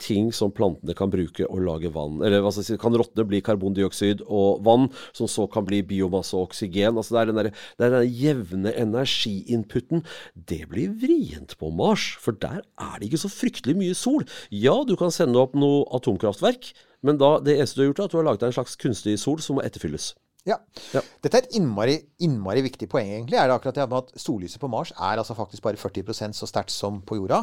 [0.00, 2.20] ting som plantene kan bruke og lage vann.
[2.24, 5.82] Eller hva skal jeg si, kan råtne bli karbondioksid og vann, som så kan bli
[5.86, 6.96] biomasse og oksygen.
[6.96, 10.04] Altså det er den der, det er den jevne energiinputen.
[10.34, 14.26] Det blir vrient på Mars, for der er det ikke så fryktelig mye sol.
[14.54, 16.72] Ja, du kan sende opp noe atomkraftverk,
[17.06, 18.76] men da, det eneste du har gjort, er at du har laget deg en slags
[18.80, 20.12] kunstig sol som må etterfylles.
[20.48, 20.56] Ja.
[20.94, 21.02] Ja.
[21.20, 23.36] Dette er et innmari, innmari viktig poeng, egentlig.
[23.38, 26.48] er det akkurat det med at Sollyset på Mars er altså faktisk bare 40% så
[26.48, 27.42] sterkt som på jorda.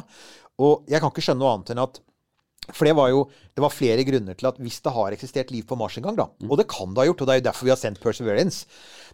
[0.63, 2.02] Og jeg kan ikke skjønne noe annet enn at
[2.74, 3.26] for det var jo
[3.56, 6.18] det var flere grunner til at hvis det har eksistert liv på Mars en gang,
[6.20, 8.02] da Og det kan det ha gjort, og det er jo derfor vi har sendt
[8.04, 8.68] Perseverance.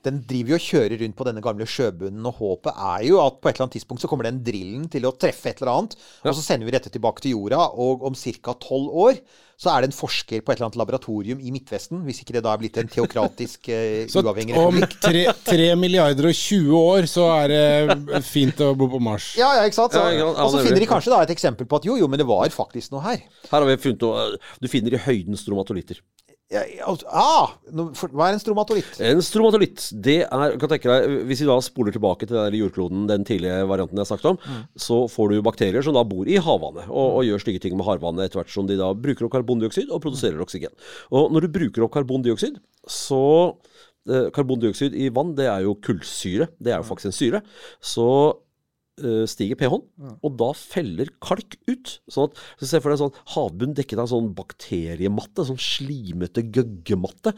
[0.03, 3.39] Den driver jo og kjører rundt på denne gamle sjøbunnen, og håpet er jo at
[3.39, 5.95] på et eller annet tidspunkt så kommer den drillen til å treffe et eller annet,
[6.25, 8.57] og så sender vi dette tilbake til jorda, og om ca.
[8.59, 9.21] tolv år
[9.59, 12.43] så er det en forsker på et eller annet laboratorium i Midtvesten, hvis ikke det
[12.45, 14.97] da er blitt en teokratisk eh, Så uavhengig om republikk.
[15.03, 19.33] 3, 3 milliarder og 20 år så er det fint å bo på Mars.
[19.39, 19.95] Ja, ja, ikke sant?
[19.95, 20.03] Så?
[20.15, 22.27] Ja, og så finner de kanskje da et eksempel på at jo, jo, men det
[22.29, 23.23] var faktisk noe her.
[23.49, 24.27] Her har vi funnet noe
[24.63, 26.01] Du finner i høyden stromatolitter.
[26.53, 26.61] Ja,
[27.09, 28.99] ah, hva er en stromatolitt?
[29.01, 33.07] En stromatolitt, det er kan tenke deg, Hvis vi da spoler tilbake til den jordkloden,
[33.09, 34.39] den tidlige varianten jeg snakket om,
[34.77, 37.87] så får du bakterier som da bor i havvannet og, og gjør stygge ting med
[37.87, 40.73] havvannet etter hvert som de da bruker opp karbondioksid og produserer oksygen.
[41.15, 43.23] Og når du bruker opp karbondioksid, så
[44.09, 46.51] eh, Karbondioksid i vann, det er jo kullsyre.
[46.59, 47.43] Det er jo faktisk en syre.
[47.81, 48.07] Så
[49.29, 49.83] stiger pH-en,
[50.21, 51.95] og da feller kalk ut.
[52.11, 57.33] Sånn at, så Se for deg sånn havbunn dekket av sånn bakteriematte, sånn slimete gøggematte.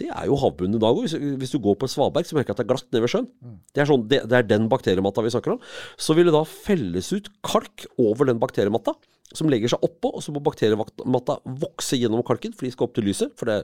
[0.00, 1.04] Det er jo havbunnen i dag òg.
[1.04, 3.12] Hvis, hvis du går på Svaberg, så merker du at det er glatt nede ved
[3.12, 3.26] sjøen.
[3.74, 5.60] Det er, sånn, det, det er den bakteriematta vi snakker om.
[6.00, 8.94] Så vil det da felles ut kalk over den bakteriematta,
[9.38, 12.96] som legger seg oppå, og så må bakteriematta vokse gjennom kalken, for de skal opp
[12.96, 13.58] til lyset, for det,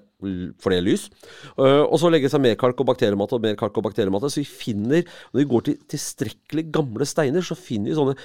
[0.62, 1.08] for det er lys.
[1.58, 4.30] Uh, og så legger det seg mer kalk og bakteriematte og mer kalk og bakteriematte.
[4.32, 8.18] Så vi finner, når vi går til tilstrekkelig gamle steiner, så finner vi sånne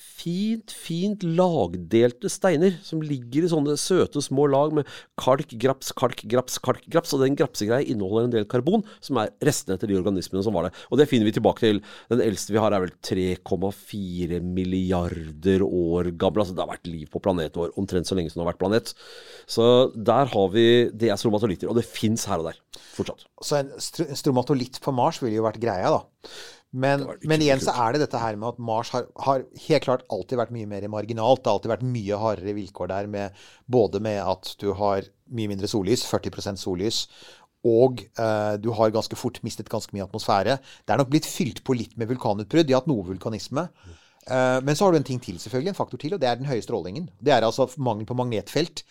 [0.00, 4.88] fint, fint lagdelte steiner som ligger i sånne søte små lag med
[5.20, 7.12] kalk, graps, kalk, graps, kalk, graps.
[7.12, 10.68] Og den grapsegreia inneholder en del karbon, som er restene etter de organismene som var
[10.68, 10.78] der.
[10.90, 11.82] Og det finner vi tilbake til.
[12.12, 16.44] Den eldste vi har er vel 3,4 milliarder år gammel.
[16.44, 18.62] Altså det har vært liv på planeten vår omtrent så lenge som det har vært
[18.62, 18.94] planet.
[19.50, 21.68] Så der har vi Det er stromatolitter.
[21.68, 22.58] Og det fins her og der
[22.96, 23.26] fortsatt.
[23.42, 26.02] Så en str stromatolitt på Mars ville jo vært greia, da.
[26.72, 30.06] Men, men igjen så er det dette her med at Mars har, har helt klart
[30.12, 31.42] alltid vært mye mer marginalt.
[31.42, 35.04] Det har alltid vært mye hardere vilkår der, med, både med at du har
[35.36, 37.02] mye mindre sollys, 40% sollys,
[37.68, 40.56] og eh, du har ganske fort mistet ganske mye atmosfære.
[40.82, 42.66] Det er nok blitt fylt på litt med vulkanutbrudd.
[42.66, 43.68] De har hatt noe vulkanisme.
[44.26, 46.40] Eh, men så har du en ting til, selvfølgelig, en faktor til, og det er
[46.40, 47.10] den høye strålingen.
[47.20, 48.82] Det er altså mangel på magnetfelt.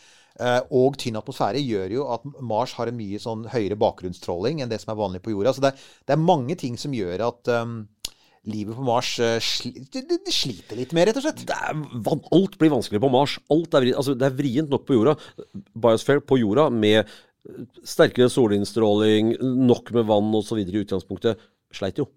[0.42, 4.72] Eh, og tynn atmosfære gjør jo at Mars har en mye sånn høyere bakgrunnstråling enn
[4.72, 5.54] det som er vanlig på jorda.
[5.56, 5.76] Så det,
[6.08, 7.84] det er mange ting som gjør at um,
[8.50, 11.44] livet på Mars eh, sli, det, det, det sliter litt mer, rett og slett.
[11.46, 11.82] er,
[12.34, 13.38] alt blir vanskelig på Mars.
[13.54, 15.18] Alt er, altså, det er vrient nok på jorda.
[15.78, 20.64] Biosphere på jorda med eh, sterkere solinnstråling, nok med vann osv.
[20.64, 21.42] i utgangspunktet.
[21.76, 22.10] Sleit jo.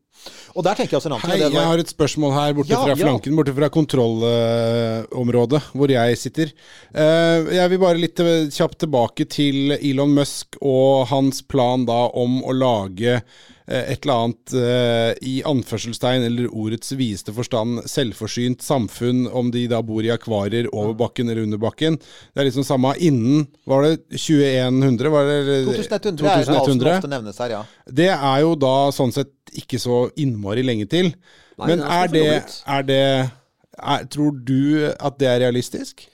[0.54, 1.48] Og der tenker jeg også en annen Hei, ting.
[1.50, 2.98] og jeg har et spørsmål her borte Ja, fra ja.
[3.00, 6.52] flanken, borte fra kontrollområdet hvor jeg sitter.
[6.94, 8.22] Uh, jeg vil bare litt
[8.54, 14.14] kjapt tilbake til Elon Musk og hans plan da om å lage eh, et eller
[14.14, 20.12] annet eh, i anførselstegn, eller ordets videste forstand, selvforsynt samfunn, om de da bor i
[20.14, 21.98] akvarier over bakken eller under bakken.
[21.98, 25.14] Det er liksom samme innen Var det 2100?
[25.16, 27.64] Var det, 2100, 2100 er det, her, ja.
[28.02, 31.12] Det er jo da sånn sett ikke så innmari lenge til.
[31.58, 32.26] Nei, Men er det,
[32.66, 36.06] er det er, Tror du at det er realistisk?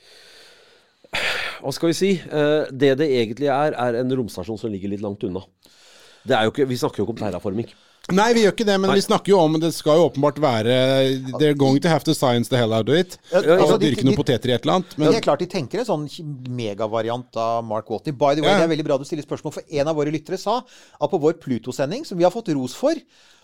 [1.60, 2.10] Hva skal vi si?
[2.20, 5.42] Eh, det det egentlig er, er en romstasjon som ligger litt langt unna.
[6.24, 7.70] Det er jo ikke, vi snakker jo ikke om terraforming.
[8.10, 10.76] Nei, vi gjør ikke det, men vi snakker jo om Det skal jo åpenbart være
[11.38, 13.18] They're going to have to science the hell out of it.
[13.30, 14.96] Ja, Altså altså, dyrke noen poteter i et eller annet.
[14.98, 16.06] Men Det er klart, de tenker en sånn
[16.48, 18.12] megavariant av Mark Watney.
[18.16, 18.58] By the way, Ja.
[18.58, 21.20] det er veldig bra du stiller spørsmål, for en av våre lyttere sa at på
[21.20, 22.94] vår Pluto-sending, som vi har fått ros for,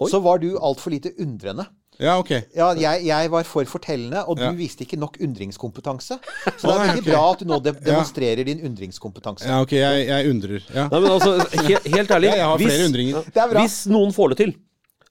[0.02, 1.66] så var du altfor lite undrende.
[1.98, 2.30] Ja, ok.
[2.54, 4.50] Ja, jeg, jeg var for fortellende, og du Ja.
[4.52, 6.18] viste ikke nok undringskompetanse.
[6.18, 7.10] Så det er veldig okay.
[7.12, 9.46] bra at du nå de demonstrerer din undringskompetanse.
[9.48, 10.62] Ja, ok, jeg, jeg undrer.
[10.74, 10.86] Ja.
[10.92, 11.34] Nei, men altså,
[11.66, 13.22] he, helt ærlig Ja, hvis- flere undringer.
[13.32, 13.64] Det er bra.
[13.64, 14.54] Hvis noen får det til,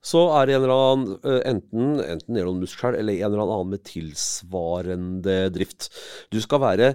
[0.06, 3.42] så er det en eller annen eh, enten, enten Elon Musk selv, eller en eller
[3.50, 5.90] annen med tilsvarende drift.
[6.32, 6.94] Du skal være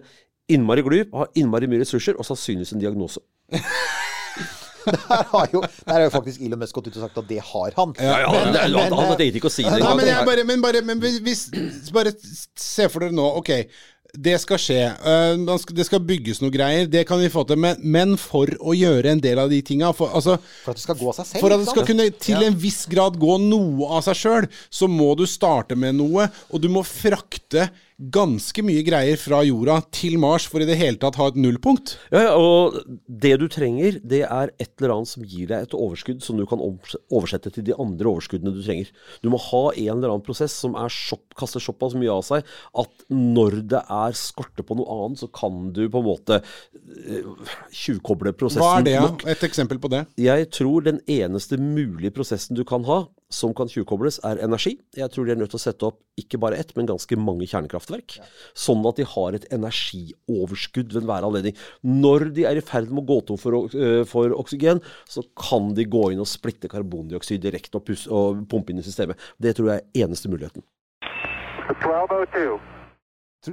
[0.50, 3.18] innmari glup, ha innmari mye ressurser, og sannsynligvis en diagnose.
[5.10, 7.38] Der har jo, der har jo faktisk Elon Musk gått ut og sagt at det
[7.52, 7.94] har han.
[8.00, 10.82] Ja, ja, Men- det, men- han ikke å si det Nei, men, bare, men bare,
[10.86, 11.44] men hvis,
[11.92, 12.12] Bare
[12.56, 13.50] se for dere nå, ok.
[14.16, 14.78] det skal skje.
[15.06, 16.88] Eh, Det skal bygges noe greier.
[16.90, 17.56] Det kan vi få til.
[17.62, 20.82] Men, men for å gjøre en del av de tinga for, altså, For at det
[20.82, 21.40] skal gå av seg selv.
[21.44, 24.88] for at det skal kunne til en viss grad gå noe av seg sjøl, så
[24.90, 27.68] må du starte med noe, og du må frakte
[28.00, 31.96] ganske mye greier fra jorda til Mars for i det hele tatt ha et nullpunkt.
[32.14, 36.24] Ja, og det du trenger, det er et eller annet som gir deg et overskudd
[36.24, 38.88] som du kan oversette til de andre overskuddene du trenger.
[39.20, 42.48] Du må ha en eller annen prosess som er sopp, kaster såpass mye av seg
[42.80, 47.52] at når det er skorte på noe annet, så kan du på en måte eh,
[47.74, 48.64] tjuvkoble prosessen.
[48.64, 48.98] Hva er det?
[49.04, 49.26] nok.
[49.28, 50.04] Et eksempel på det?
[50.20, 54.74] Jeg tror den eneste mulige prosessen du kan ha, som kan tjuvkobles, er energi.
[54.98, 57.46] Jeg tror de er nødt til å sette opp ikke bare ett, men ganske mange
[57.50, 58.18] kjernekraftverk.
[58.58, 61.56] Sånn at de har et energioverskudd ved enhver anledning.
[61.86, 65.72] Når de er i ferd med å gå tom for, øh, for oksygen, så kan
[65.78, 69.18] de gå inn og splitte karbondioksid direkte og, og pumpe inn i systemet.
[69.38, 70.66] Det tror jeg er eneste muligheten.
[71.70, 72.58] 1202.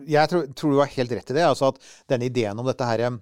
[0.03, 1.45] Jeg tror, tror du har helt rett i det.
[1.47, 1.79] Altså at
[2.11, 3.19] denne ideen om dette her eh,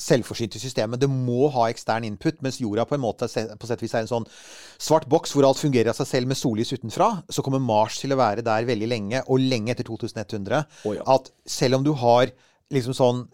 [0.00, 3.84] selvforsynte systemet, det må ha ekstern input, mens jorda på en måte på sett og
[3.84, 4.28] vis er en sånn
[4.82, 8.14] svart boks hvor alt fungerer av seg selv med sollys utenfra, så kommer Mars til
[8.14, 10.64] å være der veldig lenge, og lenge etter 2100.
[10.84, 11.06] Oh, ja.
[11.16, 12.32] At selv om du har
[12.74, 13.24] liksom sånn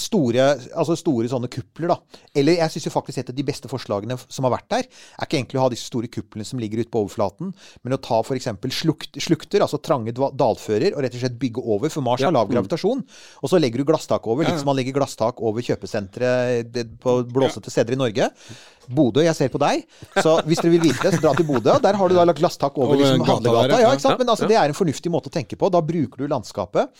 [0.00, 0.44] store,
[0.76, 2.20] altså store sånne kupler, da.
[2.36, 5.38] Eller jeg syns faktisk et av de beste forslagene som har vært der, er ikke
[5.40, 7.52] egentlig å ha disse store kuplene som ligger ute på overflaten,
[7.82, 8.48] men å ta f.eks.
[8.76, 12.36] Slukt, slukter, altså trange dalfører, og rett og slett bygge over, for Mars Ja, har
[12.38, 13.02] lav gravitasjon.
[13.42, 17.72] Og så legger du glasstak over, litt som man legger glasstak over kjøpesenteret på blåsete
[17.72, 18.30] steder i Norge.
[18.86, 19.82] Bodø, jeg ser på deg.
[20.22, 21.74] Så hvis dere vil vite det, så dra til Bodø.
[21.82, 23.80] Der har du da lagt glasstak over liksom, handlegata.
[23.80, 23.86] ja.
[23.86, 24.20] Ja, ikke sant?
[24.22, 25.70] Men altså, det er en fornuftig måte å tenke på.
[25.74, 26.92] Da bruker du landskapet.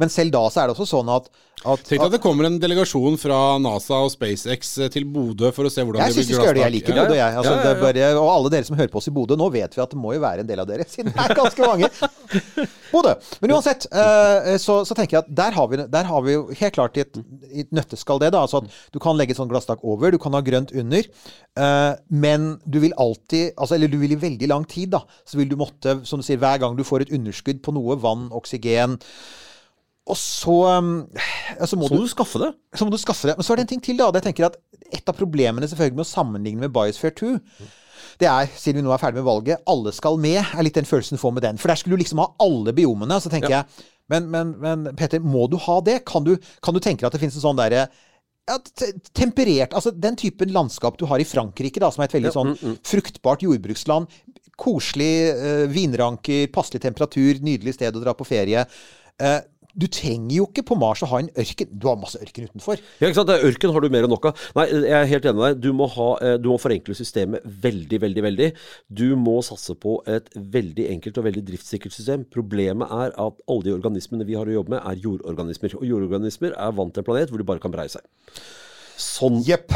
[0.00, 1.30] Men selv da så er det også sånn at,
[1.60, 5.68] at, Tenk at det kommer en delegasjon fra NASA og SpaceX eh, til Bodø for
[5.68, 6.62] å se hvordan Jeg det blir syns vi skal gjøre det.
[6.64, 7.10] Jeg liker glasstak.
[7.10, 7.36] Bodø, jeg.
[7.40, 9.36] Altså, Ja, ja, Det er bare, og alle dere som hører på oss i Bodø,
[9.36, 11.34] nå vet vi at det må jo være en del av dere, siden det er
[11.36, 11.90] ganske mange.
[12.94, 13.12] Bodø.
[13.42, 16.46] Men uansett, eh, så, så tenker jeg at der har vi, der har vi jo
[16.62, 18.32] helt klart i et, i et nøtteskall det.
[18.34, 21.04] da, altså at Du kan legge et sånt glasstak over, du kan ha grønt under.
[21.60, 25.36] eh, men du vil alltid, altså, eller du vil i veldig lang tid, da, så
[25.38, 28.30] vil du måtte, som du sier, hver gang du får et underskudd på noe, vann,
[28.32, 28.96] oksygen
[30.10, 30.56] og så,
[31.56, 32.50] altså må Så må du skaffe det.
[32.76, 33.36] så må du skaffe det.
[33.38, 34.10] Men så er det en ting til, da.
[34.18, 34.58] Jeg tenker at
[34.90, 37.28] Et av problemene selvfølgelig med å sammenligne med Biosphere 2,
[38.18, 40.88] det er, siden vi nå er ferdig med valget, alle skal med, er litt den
[40.88, 41.60] følelsen du får med den.
[41.62, 43.20] For der skulle du liksom ha alle biomene.
[43.22, 46.00] Så tenker jeg men, men, men Peter, må du ha det?
[46.10, 47.84] Kan du, kan du tenke deg at det finnes en sånn derre
[48.50, 48.56] ja,
[49.14, 52.50] temperert Altså den typen landskap du har i Frankrike, da, som er et veldig sånn
[52.90, 54.10] fruktbart jordbruksland.
[54.60, 58.66] Koselig eh, vinranker, passelig temperatur, nydelig sted å dra på ferie.
[59.22, 59.38] Eh,
[59.74, 61.70] du trenger jo ikke på Mars å ha en ørken.
[61.70, 62.80] Du har masse ørken utenfor.
[62.98, 63.32] Ja, ikke sant?
[63.50, 64.44] Ørken har du mer enn nok av.
[64.58, 65.60] Nei, jeg er helt enig med deg.
[65.62, 68.48] Du må, ha, eh, du må forenkle systemet veldig, veldig, veldig.
[69.02, 72.26] Du må satse på et veldig enkelt og veldig driftssikkert system.
[72.32, 75.78] Problemet er at alle de organismene vi har å jobbe med, er jordorganismer.
[75.78, 78.04] Og jordorganismer er vant til en planet hvor de bare kan breie seg.
[79.00, 79.72] Sånn Jepp.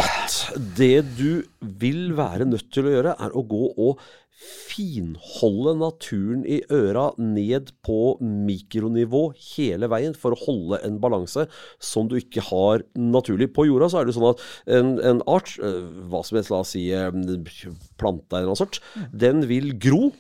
[0.77, 1.45] det du
[1.81, 4.03] vil være nødt til å gjøre, er å gå og
[4.35, 9.23] finholde naturen i øra ned på mikronivå
[9.55, 11.47] hele veien for å holde en balanse
[11.83, 13.53] som du ikke har naturlig.
[13.55, 14.45] På jorda så er det sånn at
[14.79, 18.81] en, en art, eh, hva som helst, la oss si planta plante eller noe sort,
[19.13, 20.11] den vil gro.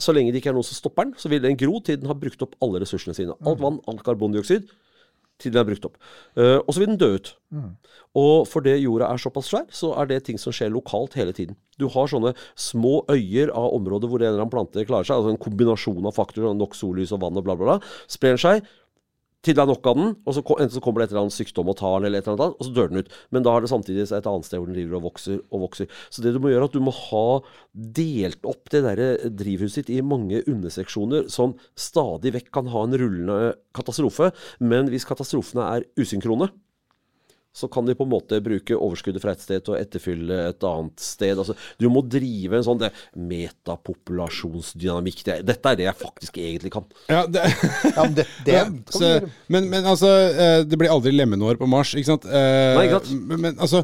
[0.00, 2.08] Så lenge det ikke er noen som stopper den, så vil den gro til den
[2.08, 3.36] har brukt opp alle ressursene sine.
[3.44, 4.70] Alt vann, alt karbondioksid,
[5.40, 5.98] til den er brukt opp.
[6.38, 7.34] Uh, og så vil den dø ut.
[8.18, 11.56] Og fordi jorda er såpass svær, så er det ting som skjer lokalt hele tiden.
[11.78, 15.34] Du har sånne små øyer av områder hvor en eller annen plante klarer seg, altså
[15.34, 18.66] en kombinasjon av faktorer, nok sollys og vann og bla, bla, bla, sprer seg
[19.40, 21.36] til det er nok av den, og så enten så kommer det et eller annet
[21.36, 23.12] sykdom og tar den, eller et eller annet, og så dør den ut.
[23.32, 25.98] Men da er det samtidig et annet sted hvor den driver og vokser og vokser.
[26.12, 27.24] Så det du må gjøre, er at du må ha
[28.00, 32.98] delt opp det derre drivhuset ditt i mange underseksjoner som stadig vekk kan ha en
[33.00, 34.28] rullende katastrofe.
[34.60, 36.50] Men hvis katastrofene er usynkrone,
[37.52, 40.66] så kan de på en måte bruke overskuddet fra et sted til å etterfylle et
[40.66, 41.34] annet sted.
[41.34, 42.84] Altså, du må drive en sånn
[43.30, 45.24] metapopulasjonsdynamikk.
[45.26, 46.86] Det, dette er det jeg faktisk egentlig kan.
[47.10, 47.48] Ja, det,
[47.90, 49.10] Ja, men det, det kan så,
[49.50, 52.28] men, men altså, eh, det blir aldri lemenår på Mars, ikke sant?
[52.30, 53.26] Eh, Nei, ikke sant.
[53.32, 53.82] Men, men altså,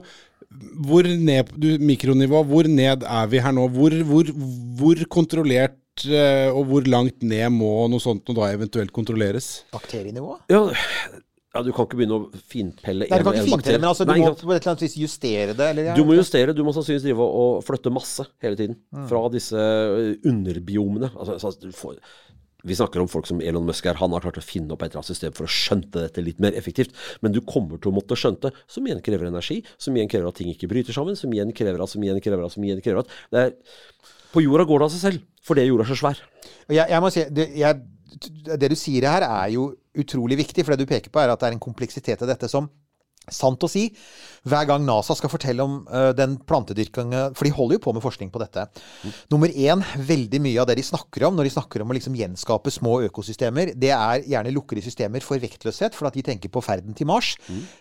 [0.87, 3.67] hvor ned du, mikronivå, hvor ned er vi her nå?
[3.75, 4.31] Hvor, hvor,
[4.79, 9.65] hvor kontrollert eh, og hvor langt ned må noe sånt noe da eventuelt kontrolleres?
[9.75, 10.39] Bakterienivå?
[10.53, 10.63] Ja,
[11.57, 14.13] ja, du kan ikke begynne å finpelle Nei, du kan ikke finpelle, men altså, du
[14.13, 15.71] Nei, må på et eller annet vis justere det.
[15.73, 18.79] Eller, Du må justere, du må sannsynligvis drive og flytte masse hele tiden.
[18.95, 19.07] Mm.
[19.11, 19.67] Fra disse
[20.29, 21.11] underbiomene.
[21.17, 21.99] Altså, du får,
[22.67, 23.99] vi snakker om folk som Elon Musk her.
[24.01, 26.41] Han har klart å finne opp et eller annet system for å skjønte dette litt
[26.43, 26.95] mer effektivt.
[27.23, 30.41] Men du kommer til å måtte skjønte, som igjen krever energi, som igjen krever at
[30.41, 33.05] ting ikke bryter sammen, som igjen krever at, som igjen krever at, som igjen krever
[33.05, 33.19] at.
[33.31, 33.55] Det er,
[34.33, 36.25] på jorda går det av seg selv, fordi jorda er så svær.
[36.67, 37.85] Jeg, jeg må si, det, jeg,
[38.51, 39.71] det du sier her, er jo
[40.03, 42.51] utrolig viktig, for det du peker på, er at det er en kompleksitet i dette
[42.53, 42.69] som
[43.27, 43.89] Sant å si.
[44.47, 48.05] Hver gang NASA skal fortelle om uh, den plantedyrkinga For de holder jo på med
[48.05, 48.69] forskning på dette.
[49.33, 52.15] Nummer én, veldig mye av det de snakker om når de snakker om å liksom
[52.19, 56.63] gjenskape små økosystemer, det er gjerne lukkede systemer for vektløshet, for at de tenker på
[56.63, 57.33] ferden til Mars.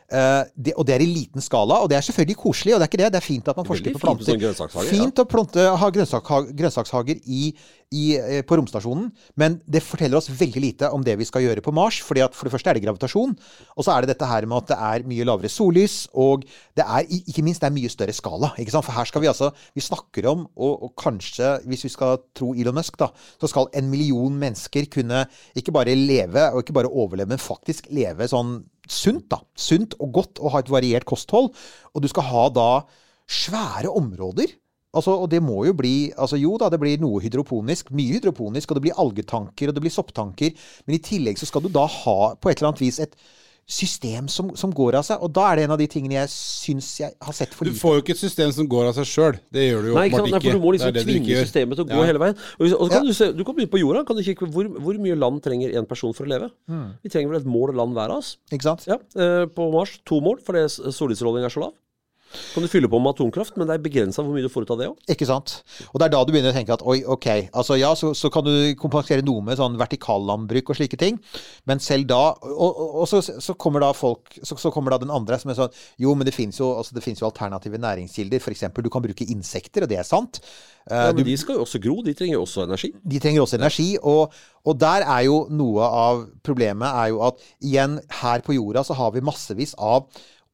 [0.09, 1.83] Uh, det, og det er i liten skala.
[1.85, 3.13] Og det er selvfølgelig koselig, og det er ikke det.
[3.13, 4.57] Det er fint at man forsker på på fint planter.
[4.57, 7.51] sånn Fint å plante, ha grønnsakshager i,
[7.93, 11.61] i, eh, på romstasjonen, men det forteller oss veldig lite om det vi skal gjøre
[11.61, 12.01] på Mars.
[12.01, 13.35] fordi at For det første er det gravitasjon,
[13.77, 16.45] og så er det dette her med at det er mye lavere sollys, og
[16.75, 18.53] det er ikke minst det er mye større skala.
[18.57, 18.85] ikke sant?
[18.85, 22.53] For her skal vi altså Vi snakker om, og, og kanskje, hvis vi skal tro
[22.53, 26.91] Elon Musk, da, så skal en million mennesker kunne ikke bare leve, og ikke bare
[26.91, 29.41] overleve, men faktisk leve sånn sunt, da.
[29.55, 31.51] Sunt og godt, og ha et variert kosthold.
[31.93, 32.69] Og du skal ha da
[33.25, 34.53] svære områder.
[34.95, 38.71] Altså, og det må jo bli altså Jo da, det blir noe hydroponisk, mye hydroponisk,
[38.71, 40.53] og det blir algetanker, og det blir sopptanker,
[40.87, 43.15] men i tillegg så skal du da ha på et eller annet vis et
[43.67, 45.21] system som, som går av seg.
[45.25, 47.73] Og da er det en av de tingene jeg syns jeg har sett for Du
[47.73, 49.39] får jo ikke et system som går av seg sjøl.
[49.49, 50.33] Det gjør du jo Nei, ikke sant?
[50.35, 52.05] Nei, for du må liksom det tvinge systemet til å gå Ja.
[52.11, 52.37] hele veien.
[52.59, 53.07] Og, hvis- og så kan Ja.
[53.09, 54.05] du, se, du kan begynne på jorda.
[54.05, 56.51] Kan du kikke på hvor, hvor mye land trenger én person for å leve?
[57.01, 58.37] Vi trenger vel et mål land hver av oss.
[58.53, 58.85] Ikke sant?
[58.85, 61.73] Ja, eh, På Mars to mål, fordi s- solutstråling er så lav.
[62.53, 64.73] Kan du fylle på med atomkraft, men det er begrensa hvor mye du får ut
[64.75, 64.97] av det òg.
[65.15, 65.57] Ikke sant?
[65.91, 68.31] Og det er da du begynner å tenke at oi, ok, altså ja, så, så
[68.33, 71.19] kan du kompensere noe med sånn vertikallandbruk og slike ting,
[71.69, 74.99] men selv da Og, og, og så, så kommer da folk så, så kommer da
[75.01, 78.41] den andre som er sånn Jo, men det fins jo, altså, jo alternative næringskilder.
[78.41, 78.65] F.eks.
[78.75, 80.41] du kan bruke insekter, og det er sant.
[80.89, 81.99] Eh, Ja, du, men de skal jo også gro.
[82.05, 82.91] De trenger jo også energi.
[83.03, 84.33] de trenger også energi, og,
[84.65, 88.97] og der er jo noe av problemet er jo at igjen, her på jorda så
[88.97, 90.07] har vi massevis av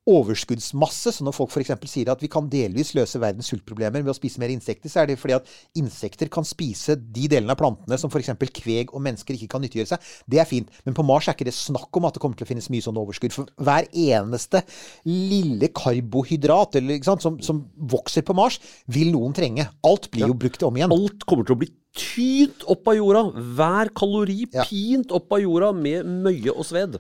[0.10, 1.12] overskuddsmasse.
[1.14, 1.72] Så når folk f.eks.
[1.90, 5.12] sier at vi kan delvis løse verdens sultproblemer ved å spise mer insekter, så er
[5.12, 8.34] det fordi at insekter kan spise de delene av plantene som f.eks.
[8.62, 10.10] kveg og mennesker ikke kan nyttiggjøre seg.
[10.32, 10.72] Det er fint.
[10.88, 12.86] Men på Mars er ikke det snakk om at det kommer til å finnes mye
[12.86, 13.36] sånn overskudd.
[13.36, 14.64] For hver eneste
[15.08, 18.60] lille karbohydrat eller, ikke sant, som, som vokser på Mars,
[18.92, 19.68] vil noen trenge.
[19.88, 20.94] Alt blir jo brukt om igjen.
[20.96, 23.26] Alt kommer til å bli tynt opp av jorda.
[23.58, 24.64] Hver kalori Ja.
[24.68, 26.98] pint opp av jorda med møye og sved.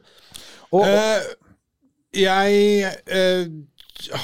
[0.72, 1.51] Og, og, Eh,
[2.13, 3.45] jeg eh,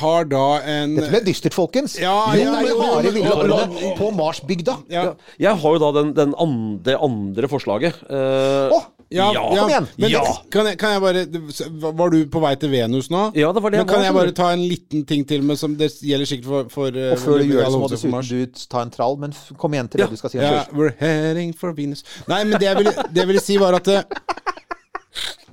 [0.02, 1.98] har da en Dette ble dystert, folkens.
[2.02, 4.78] Ja, ja, ja, det harde men- på Marsbygda.
[4.90, 5.14] ja.
[5.40, 8.04] Jeg har jo da den, den andre, det andre forslaget.
[8.10, 9.86] Eh, oh, Ja, Ja, kom igjen.
[9.98, 10.22] Men Ja.
[10.52, 13.32] kan, jeg, kan jeg bare Var du på vei til Venus nå?
[13.40, 15.42] Ja, det var det Men jeg kan var, jeg bare ta en liten ting til
[15.44, 18.18] med som det gjelder sikkert for, for eh, Og før du gjør det, så må
[18.20, 19.16] alle du, ta en trall.
[19.18, 20.08] Men kom igjen til Ja.
[20.08, 20.38] det du skal si.
[20.44, 22.04] Ja, we're heading for Venus.
[22.28, 24.04] Nei, men det jeg ville, det jeg ville si, var at det,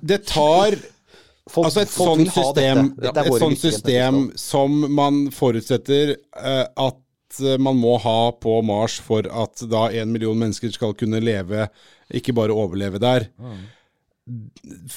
[0.03, 0.75] det tar
[1.51, 7.59] Folk, Altså et sånt system, er et sånt system som man forutsetter uh, at eh,
[7.61, 11.67] man må ha på Mars for at da en million mennesker skal kunne leve,
[12.09, 13.29] ikke bare overleve der.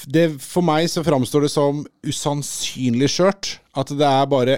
[0.08, 3.58] Det, for meg så framstår det som usannsynlig skjørt.
[3.76, 4.56] At det er bare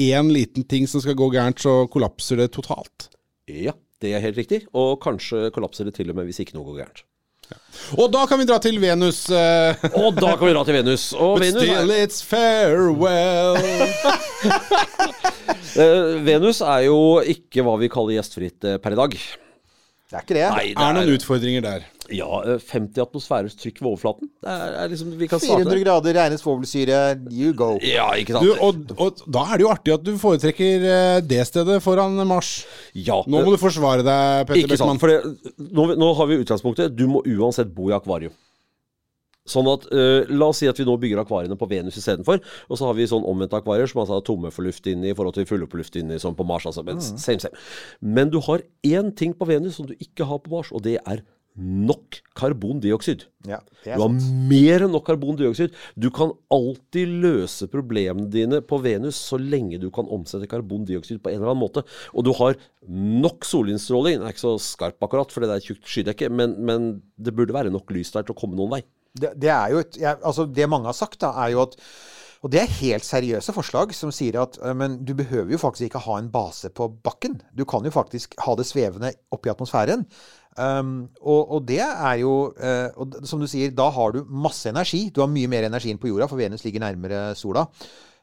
[0.00, 3.06] én liten ting som skal gå gærent, så kollapser det totalt.
[3.46, 4.64] Ja, det er helt riktig.
[4.74, 7.04] Og kanskje kollapser det til og med hvis ikke noe går gærent.
[7.98, 9.24] Og da kan vi dra til Venus.
[9.30, 11.08] eh, Og da kan vi dra til Venus.
[11.16, 13.56] Og But Venus, still er, it's farewell.
[15.80, 19.16] eh, Venus er jo ikke hva vi kaller gjestfritt eh, per i dag.
[20.10, 20.46] Det er ikke det.
[20.50, 21.86] Nei, er noen utfordringer der.
[22.10, 24.30] Ja, eh, 50 atmosfæres trykk ved overflaten.
[24.42, 25.84] Det er, er liksom, vi kan starte 400 der.
[25.84, 26.98] grader, regnet svovelsyre,
[27.30, 27.70] you go.
[27.86, 28.92] Ja, ikke Du, sant?
[28.96, 32.64] og, og da er det jo artig at du foretrekker eh, det stedet foran Mars.
[32.94, 35.18] ja, Nå må du forsvare deg, Petter Ikke for det,
[35.70, 36.96] nå, nå har vi utgangspunktet.
[36.98, 38.34] Du må uansett bo i akvarium.
[39.50, 42.38] Sånn at, uh, La oss si at vi nå bygger akvariene på Venus istedenfor.
[42.68, 45.16] Og så har vi sånn omvendte akvarier som altså er tomme for luft inni i
[45.16, 46.66] forhold til fulle på luft inni, som på Mars.
[46.68, 47.56] altså, men same, same.
[48.00, 50.98] Men du har én ting på Venus som du ikke har på Mars, og det
[51.00, 51.24] er
[51.58, 53.24] nok karbondioksid.
[53.48, 54.26] Ja, Du har sant.
[54.48, 55.74] mer enn nok karbondioksid.
[55.98, 61.32] Du kan alltid løse problemene dine på Venus så lenge du kan omsette karbondioksid på
[61.32, 61.84] en eller annen måte.
[62.14, 64.20] Og du har nok solinnstråling.
[64.20, 67.56] Den er ikke så skarp akkurat, for det er tjukt skydekke, men, men det burde
[67.56, 68.82] være nok lys der til å komme noen vei.
[69.10, 71.76] Det, det er jo et jeg, Altså, det mange har sagt, da, er jo at
[72.40, 75.90] og det er helt seriøse forslag som sier at eh, men du behøver jo faktisk
[75.90, 77.34] ikke ha en base på bakken.
[77.52, 80.06] Du kan jo faktisk ha det svevende oppi atmosfæren.
[80.58, 84.68] Um, og, og det er jo uh, og Som du sier, da har du masse
[84.70, 85.06] energi.
[85.14, 87.66] Du har mye mer energi enn på jorda, for Venus ligger nærmere sola.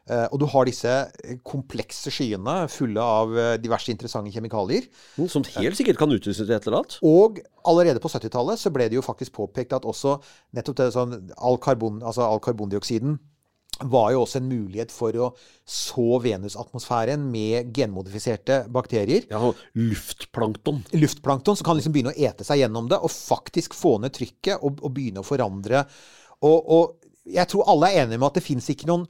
[0.08, 4.86] Uh, og du har disse eh, komplekse skyene fulle av diverse interessante kjemikalier.
[5.18, 7.00] Mm, Som helt sikkert kan utløse til et eller annet.
[7.04, 10.16] Og allerede på 70-tallet så ble det jo faktisk påpekt at også
[10.56, 13.18] nettopp det sånn all, karbon, altså all karbondioksiden
[13.78, 15.28] var jo også en mulighet for å
[15.68, 19.28] så Venusatmosfæren med genmodifiserte bakterier.
[19.30, 20.82] Ja, luftplankton.
[20.98, 24.58] Luftplankton som kan liksom begynne å ete seg gjennom det og faktisk få ned trykket
[24.58, 25.84] og, og begynne å forandre
[26.42, 29.06] Og, og jeg tror alle er enige med at det fins ikke noen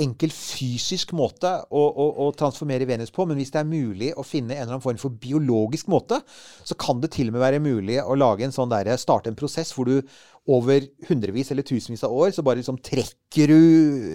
[0.00, 4.24] enkel fysisk måte å, å, å transformere Venus på, men hvis det er mulig å
[4.26, 6.18] finne en eller annen form for biologisk måte,
[6.66, 9.38] så kan det til og med være mulig å lage en sånn der, starte en
[9.38, 10.00] prosess hvor du
[10.44, 13.60] over hundrevis eller tusenvis av år så bare liksom trekker du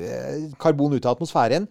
[0.05, 1.65] eh, karbon ut av atmosfæren,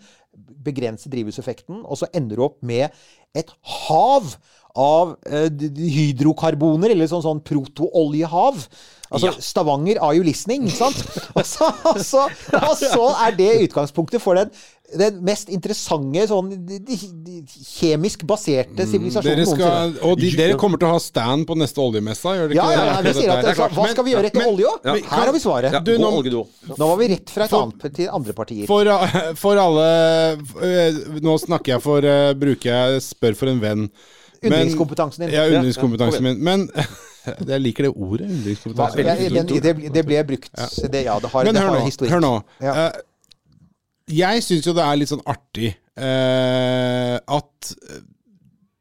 [0.66, 2.90] begrenser drivhuseffekten, og så ender du opp med
[3.38, 3.50] et
[3.86, 4.34] hav
[4.78, 5.48] av eh,
[5.78, 8.66] hydrokarboner, eller sånn, sånn protooljehav.
[9.10, 10.98] Altså, Stavanger are you listening, sant?
[11.38, 12.26] Og så, og så,
[12.58, 14.50] og så er det utgangspunktet for den,
[14.98, 17.36] den mest interessante sånn de, de, de,
[17.78, 20.02] kjemisk baserte sivilisasjonen Dere skal, noensinne.
[20.10, 22.76] og de, dere kommer til å ha stand på neste oljemessa, gjør dere Ja, ikke
[22.76, 22.92] ja, det?
[22.92, 23.74] ja, vi sier at Det er.
[23.78, 24.74] Hva skal vi gjøre etter Men- olje?
[24.84, 25.72] men- Her har vi svaret.
[25.78, 26.44] Ja, Du, nå-.
[26.74, 28.66] Nå var vi rett fra et annet til andre partier.
[28.68, 28.92] For,
[29.40, 29.88] for alle
[30.68, 33.88] eh, Nå snakker jeg for eh, Bruker jeg spør for en venn.
[34.44, 35.34] Undringskompetansen din.
[35.34, 36.42] Ja, Ja, undringskompetansen ja, min.
[36.44, 36.68] Men
[37.52, 38.28] jeg liker det ordet.
[38.28, 39.28] Undringskompetanse.
[39.34, 40.52] Ja, det, det ble brukt.
[40.54, 41.84] Det, ja, det har, Men hør nå.
[41.86, 42.14] historikk.
[42.16, 42.34] Hør nå.
[42.64, 42.76] Ja.
[42.86, 43.00] Eh,
[44.18, 47.74] jeg syns jo det er litt sånn artig uh, at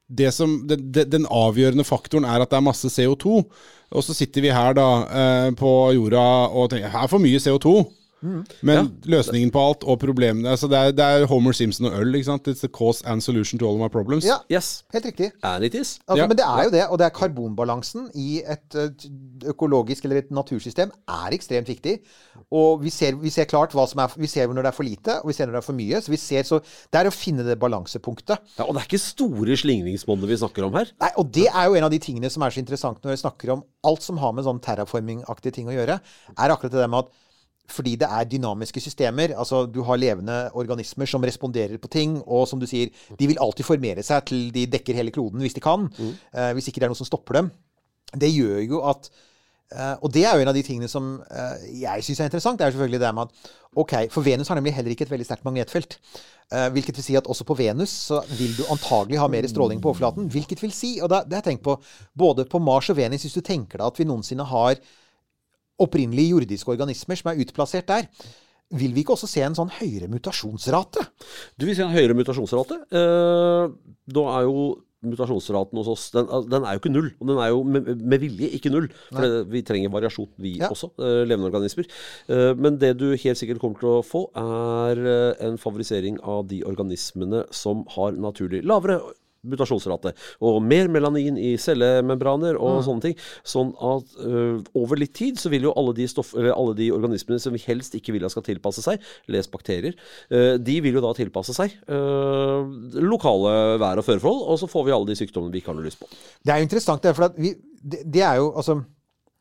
[0.08, 3.42] det som, det, den avgjørende faktoren er at det er masse CO2.
[3.88, 7.40] Og så sitter vi her da uh, på jorda og tenker her er for mye
[7.44, 7.74] CO2.
[8.22, 8.40] Mm.
[8.66, 12.14] Men løsningen på alt og problemene altså det, er, det er Homer Simpson og øl.
[12.18, 12.48] ikke sant?
[12.50, 14.24] It's the cause and solution to all of my problems.
[14.26, 14.82] ja, Yes.
[14.92, 15.30] helt riktig.
[15.42, 15.98] And it is.
[16.08, 16.26] Altså, Ja.
[16.26, 18.90] Men det er jo det, og det er karbonbalansen i et eh,
[19.52, 21.98] økologisk eller et natursystem er ekstremt viktig.
[22.50, 24.82] Og vi ser, vi ser klart hva som er Vi ser når det er for
[24.88, 26.00] lite, og vi ser når det er for mye.
[26.02, 26.60] Så vi ser så
[26.92, 28.38] Det er å finne det balansepunktet.
[28.58, 30.90] Ja, og det er ikke store slingringsmonner vi snakker om her.
[31.00, 33.22] Nei, og det er jo en av de tingene som er så interessant når vi
[33.22, 36.00] snakker om alt som har med sånn terraforming-aktige ting å gjøre,
[36.38, 37.12] er akkurat det der med at
[37.68, 42.46] fordi det er dynamiske systemer, altså du har levende organismer som responderer på ting, og
[42.48, 45.64] som du sier, de vil alltid formere seg til de dekker hele kloden hvis de
[45.64, 45.88] kan,
[46.32, 47.50] eh, hvis ikke det er noe som stopper dem.
[48.16, 49.10] Det gjør jo at
[49.72, 52.58] eh, Og det er jo en av de tingene som eh, jeg syns er interessant.
[52.58, 55.26] Det er selvfølgelig det med at OK, for Venus har nemlig heller ikke et veldig
[55.28, 55.98] sterkt magnetfelt.
[56.48, 59.82] Eh, hvilket vil si at også på Venus så vil du antagelig ha mer stråling
[59.84, 60.30] på overflaten.
[60.32, 61.76] Hvilket vil si, og det har jeg tenkt på
[62.16, 64.80] både på Mars og Venus, hvis du tenker deg at vi noensinne har
[65.78, 68.08] opprinnelige jordiske organismer som er utplassert der,
[68.76, 71.06] vil vi ikke også se en sånn høyere mutasjonsrate?
[71.56, 72.82] Du vil se en høyere mutasjonsrate.
[72.92, 73.70] Eh,
[74.12, 74.66] da er jo
[75.06, 77.08] mutasjonsraten hos oss den, den er jo ikke null.
[77.22, 78.88] Og den er jo med, med vilje ikke null.
[79.12, 80.68] For det, vi trenger variasjon, vi Ja.
[80.74, 81.86] også, eh, levende organismer.
[82.28, 86.48] Eh, men det du helt sikkert kommer til å få, er eh, en favorisering av
[86.50, 88.98] de organismene som har naturlig lavere
[89.50, 90.14] mutasjonsrate.
[90.44, 93.16] Og mer melanin i cellemembraner og sånne ting.
[93.46, 97.42] Sånn at uh, over litt tid så vil jo alle de, stoff, alle de organismene
[97.42, 99.96] som vi helst ikke vil at skal tilpasse seg, les bakterier,
[100.32, 102.62] uh, de vil jo da tilpasse seg uh,
[103.02, 105.88] lokale vær- og føreforhold, og så får vi alle de sykdommene vi ikke har noe
[105.88, 106.10] lyst på.
[106.44, 108.80] Det er jo interessant, det, for vi, det, det er jo altså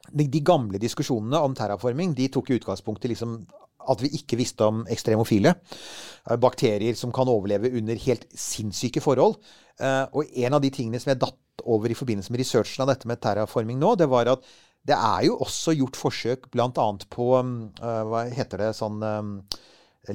[0.08, 3.42] de, de gamle diskusjonene om terraforming de tok i utgangspunkt i liksom
[3.88, 5.54] at vi ikke visste om ekstremofile.
[6.44, 9.38] Bakterier som kan overleve under helt sinnssyke forhold.
[9.80, 12.92] Eh, Og en av de tingene som jeg datt over i forbindelse med researchen av
[12.92, 14.46] dette med terraforming nå, det var at
[14.88, 16.70] det er jo også gjort forsøk bl.a.
[17.12, 19.34] på um, eh, Hva heter det sånn um,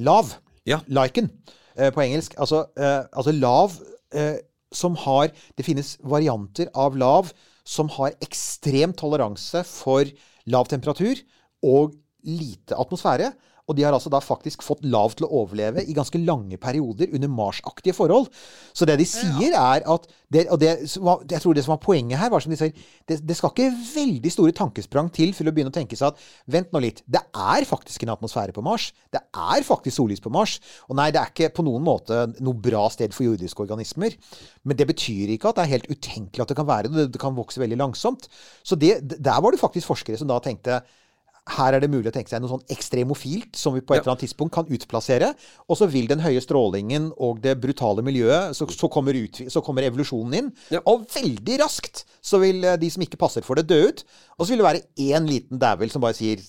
[0.01, 0.31] Lav.
[0.65, 0.79] Ja.
[0.87, 1.29] Liken
[1.75, 2.33] eh, på engelsk.
[2.41, 3.75] Altså, eh, altså lav
[4.15, 4.39] eh,
[4.73, 7.29] som har Det finnes varianter av lav
[7.63, 10.09] som har ekstrem toleranse for
[10.51, 11.21] lav temperatur
[11.63, 11.93] og
[12.27, 13.29] lite atmosfære.
[13.69, 17.13] Og de har altså da faktisk fått lav til å overleve i ganske lange perioder
[17.15, 18.27] under Mars-aktige forhold.
[18.75, 22.17] Så det de sier, er at det, Og det, jeg tror det som var poenget
[22.17, 22.73] her, var som de sier
[23.07, 26.23] det, det skal ikke veldig store tankesprang til for å begynne å tenke seg at
[26.49, 28.89] vent nå litt, det er faktisk en atmosfære på Mars.
[29.13, 30.57] Det er faktisk sollys på Mars.
[30.89, 34.17] Og nei, det er ikke på noen måte noe bra sted for jordiske organismer.
[34.65, 37.07] Men det betyr ikke at det er helt utenkelig at det kan være det.
[37.13, 38.27] Det kan vokse veldig langsomt.
[38.65, 40.81] Så det, der var det faktisk forskere som da tenkte
[41.51, 44.13] her er det mulig å tenke seg noe sånn ekstremofilt som vi på et eller
[44.13, 45.33] annet tidspunkt kan utplassere.
[45.67, 49.63] Og så vil den høye strålingen og det brutale miljøet Så, så, kommer, ut, så
[49.65, 50.49] kommer evolusjonen inn.
[50.71, 50.79] Ja.
[50.87, 54.05] Og veldig raskt så vil eh, de som ikke passer for det, dø ut.
[54.37, 56.39] Og så vil det være én liten dævel som bare sier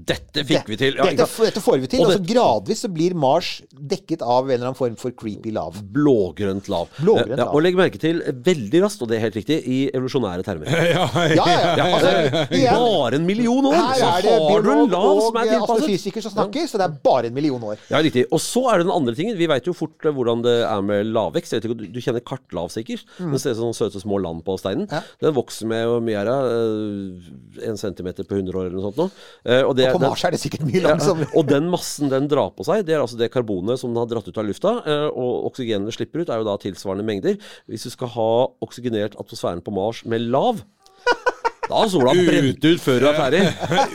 [0.00, 0.94] Dette fikk vi til!
[0.96, 2.00] Ja, dette, dette får vi til.
[2.00, 5.50] Og Og så gradvis så blir Mars dekket av en eller annen form for creepy
[5.52, 5.76] lav.
[5.92, 6.86] Blågrønt lav.
[7.02, 7.50] Blågrønt Ja, lav.
[7.58, 10.70] og legg merke til veldig raskt, og det er helt riktig, i evolusjonære termer.
[10.94, 11.88] Ja, ja, ja.
[11.90, 15.74] Altså, igjen, Bare en million år, så har du en lav som er tilpasset.
[15.74, 17.82] astrofysiker som snakker, så det er bare en million år.
[17.90, 18.24] Ja, riktig.
[18.32, 19.36] Og så er det den andre tingen.
[19.42, 21.52] Vi veit jo fort eh, hvordan det er med lavvekst.
[21.58, 23.04] Jeg vet ikke, du- kjenner kartlav, sikkert?
[23.18, 24.86] Den ser ut som søte små land på steinen.
[24.88, 25.12] Mm.
[25.26, 27.68] Den vokser med hvor mye er det?
[27.68, 29.10] En centimeter på 100 år eller noe sånt nå.
[29.44, 31.32] Eh, Og, det, Og på Mars er det sikkert mye ja, langsommere.
[31.34, 34.10] og den massen den drar på seg, det er altså det karbonet som den har
[34.12, 34.76] dratt ut av lufta.
[34.86, 37.40] eh, Og oksygenet den slipper ut, er jo da tilsvarende mengder.
[37.70, 38.30] Hvis du skal ha
[38.64, 40.62] oksygenert atmosfæren på Mars med lav
[41.70, 43.42] Da har sola brent ut før du er ferdig.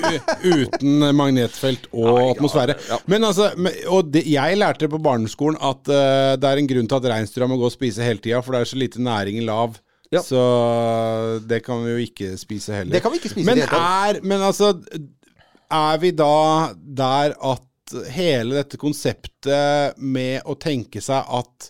[0.64, 2.78] Uten magnetfelt og atmosfære.
[2.88, 3.00] ja.
[3.12, 3.50] Men altså,
[3.92, 7.50] og det, jeg lærte på barneskolen at uh, det er en grunn til at reinsdyra
[7.52, 9.76] må gå og spise hele tida, for det er så lite næring i lav.
[10.14, 10.22] Ja.
[10.24, 10.40] Så
[11.50, 12.94] det kan vi jo ikke spise heller.
[12.96, 14.70] Det kan vi ikke spise men er, men altså,
[15.72, 17.62] er vi da der at
[18.16, 21.70] hele dette konseptet med å tenke seg at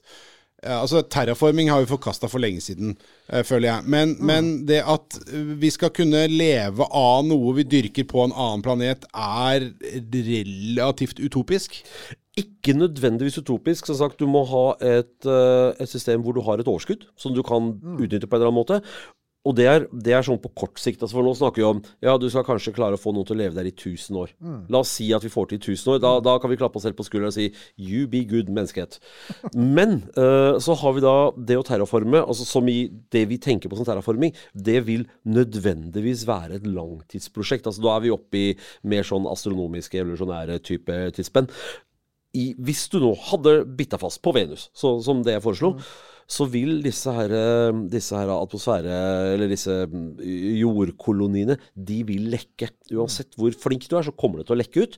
[0.65, 2.95] altså Terraforming har vi forkasta for lenge siden,
[3.29, 3.83] eh, føler jeg.
[3.85, 4.25] Men, Mm.
[4.25, 9.05] men det at vi skal kunne leve av noe vi dyrker på en annen planet,
[9.13, 9.71] er
[10.11, 11.83] relativt utopisk.
[12.35, 13.85] Ikke nødvendigvis utopisk.
[13.85, 17.33] Som sagt, du må ha et, eh, et system hvor du har et overskudd som
[17.33, 18.81] du kan utnytte på en eller annen måte.
[19.45, 21.03] Og det er, det er sånn på kort sikt.
[21.03, 23.37] Altså for nå snakker vi om ja, du skal kanskje klare å få noen til
[23.37, 24.33] å leve der i 1000 år.
[24.73, 26.01] La oss si at vi får til 1000 år.
[26.03, 28.97] Da, da kan vi klappe oss selv på skulderen og si you be good, menneskehet.
[29.77, 32.79] Men uh, så har vi da det å terraforme, altså som i
[33.13, 37.69] det vi tenker på som terraforming, det vil nødvendigvis være et langtidsprosjekt.
[37.69, 38.53] Altså da er vi oppe i
[38.89, 41.51] mer sånn astronomiske, evolusjonære type tidsspenn
[42.35, 45.75] hvis du nå hadde bitta fast på Venus, så, som det jeg foreslo,
[46.25, 48.97] så vil disse her, eh, disse her atmosfære,
[49.35, 50.17] eller disse mm,
[50.57, 52.71] jordkoloniene, de vil lekke.
[52.97, 54.97] Uansett hvor flink du er, så kommer det til å lekke ut.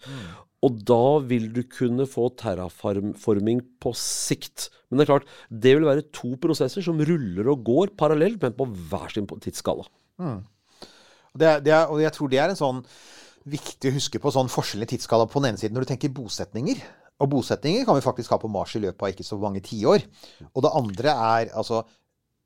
[0.66, 4.70] Og da vil du kunne få terraforming på sikt.
[4.88, 8.56] Men det er klart, det vil være to prosesser som ruller og går parallelt, men
[8.58, 9.86] på hver sin tidsskala.
[10.24, 10.40] Mm.
[11.38, 12.82] Det, det er, og jeg tror det er en sånn
[13.48, 16.82] viktig å huske på sånn forskjellig tidsskala på den ene siden når du tenker bosetninger.
[17.20, 20.04] Og bosetninger kan vi faktisk ha på Mars i løpet av ikke så mange tiår.
[20.54, 21.80] Og det andre er altså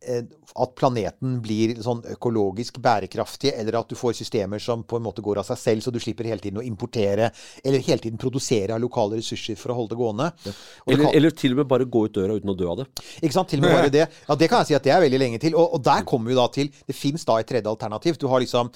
[0.01, 0.23] eh,
[0.57, 5.21] at planeten blir sånn økologisk bærekraftig, eller at du får systemer som på en måte
[5.23, 7.27] går av seg selv, så du slipper hele tiden å importere,
[7.63, 10.29] eller hele tiden produsere av lokale ressurser for å holde det gående.
[10.45, 10.55] Det
[10.87, 12.87] Eller, kan- eller til og med bare gå ut døra uten å dø av det.
[13.21, 13.51] ikke sant?
[13.51, 14.07] Til og med bare det.
[14.29, 15.55] Ja, det kan jeg si at det er veldig lenge til.
[15.59, 18.17] Og, og der kommer vi da til Det fins da et tredje alternativ.
[18.17, 18.71] Du har liksom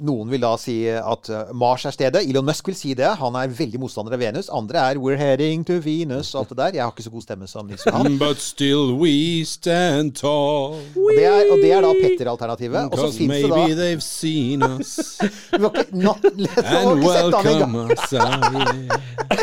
[0.00, 2.22] Noen vil da si at eh, Mars er stedet.
[2.24, 3.10] Elon Musk vil si det.
[3.20, 4.48] Han er veldig motstander av Venus.
[4.48, 6.78] Andre er We're heading to Venus og alt det der.
[6.78, 8.16] Jeg har ikke så god stemme som Nils Johan.
[8.20, 10.80] But still we stand tall.
[10.96, 12.88] Og det er, og det er da Petter-alternativet.
[12.88, 15.20] Og så fins det da they've seen us
[15.60, 16.24] ikke, not,
[16.64, 18.14] and welcome us.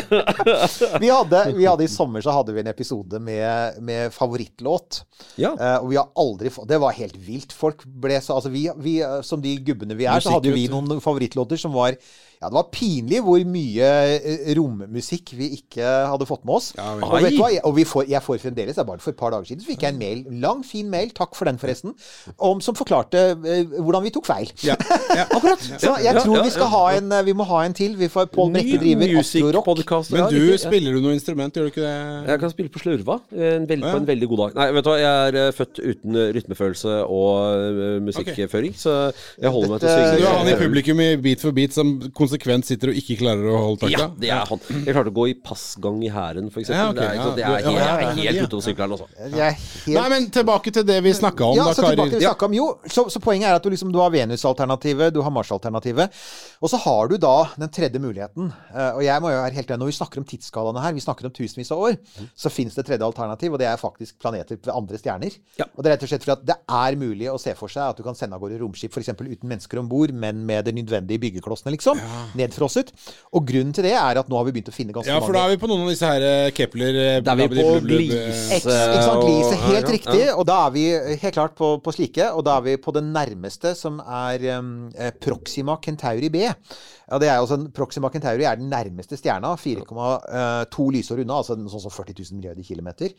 [1.00, 5.02] Vi hadde, vi hadde I sommer så hadde vi en episode med, med favorittlåt.
[5.40, 5.52] Ja.
[5.52, 7.52] Eh, og vi har aldri Det var helt vilt.
[7.52, 10.56] Folk ble så Altså, vi, vi eh, som de gubbene vi er, så hadde jo
[10.56, 11.96] vi noen favorittlåter som var
[12.38, 16.68] Ja, det var pinlig hvor mye eh, rommusikk vi ikke hadde fått med oss.
[16.78, 17.48] Ja, og vet du hva?
[17.50, 19.64] Jeg, og vi får, jeg får fremdeles, det er bare for et par dager siden,
[19.64, 21.96] så fikk jeg en mail, lang, fin mail, takk for den forresten,
[22.36, 24.52] om, som forklarte uh, hvordan vi tok feil.
[24.62, 24.76] Ja,
[25.18, 25.24] ja.
[25.36, 25.64] Akkurat.
[25.82, 27.96] Så jeg tror vi skal ha en eh, Vi må ha en til.
[27.98, 29.82] Vi får Pål Brekke driver Astro-rock.
[30.14, 31.96] Men du spiller du noe instrument, gjør du ikke det?
[32.30, 34.56] Jeg kan spille på slurva en veld, på en veldig god dag.
[34.60, 39.82] Nei, vet du hva, jeg er født uten rytmefølelse og musikkføring, så jeg holder meg
[39.82, 40.16] til å synge.
[40.22, 41.96] Du er han i publikum i Beat for beat som
[42.28, 44.04] konsekvent sitter og ikke klarer å holde takta?
[44.04, 44.62] Ja, det er han.
[44.68, 46.78] Jeg klarte å gå i passgang i hæren, for eksempel.
[46.78, 49.08] Ja, okay, det er, det er ja, jeg ja, er helt ute av sykkelen, altså.
[49.18, 52.36] Helt Nei, men tilbake til det vi snakka om, ja, da, så tilbake til Kari.
[52.40, 52.56] vi om.
[52.58, 56.22] Jo, så, så poenget er at du, liksom, du har Venus-alternativet, du har Mars-alternativet.
[56.60, 58.52] Og så har du da den tredje muligheten.
[58.72, 61.04] Eh, og jeg må jo være helt enig, når vi snakker om tidsskalaene her, vi
[61.04, 61.98] snakker om tusenvis av år,
[62.38, 65.38] så fins det tredje alternativ, og det er faktisk planeter ved andre stjerner.
[65.60, 65.68] Ja.
[65.74, 67.92] Og det er rett og slett fordi at det er mulig å se for seg
[67.92, 69.14] at du kan sende av gårde romskip f.eks.
[69.14, 72.00] uten mennesker om bord, men med de nødvendige byggeklossene, liksom.
[72.38, 72.92] Nedfrosset.
[73.36, 75.26] Og grunnen til det er at nå har vi begynt å finne ganske mange Ja,
[75.26, 77.48] for da er vi på noen av disse her eh, Kepler eh, Da er vi
[77.52, 80.22] på blub- ikke sant, Glise, helt riktig.
[80.34, 80.84] Og da er vi
[81.24, 82.30] helt klart på, på slike.
[82.34, 86.44] Og da er vi på det nærmeste, som er um, eh, Proxima Centauri B.
[86.44, 89.54] Ja, det er sånn, Proxima Centauri er den nærmeste stjerna.
[89.58, 93.14] 4,2 lysår unna, altså sånn som 40 000 milliarder kilometer.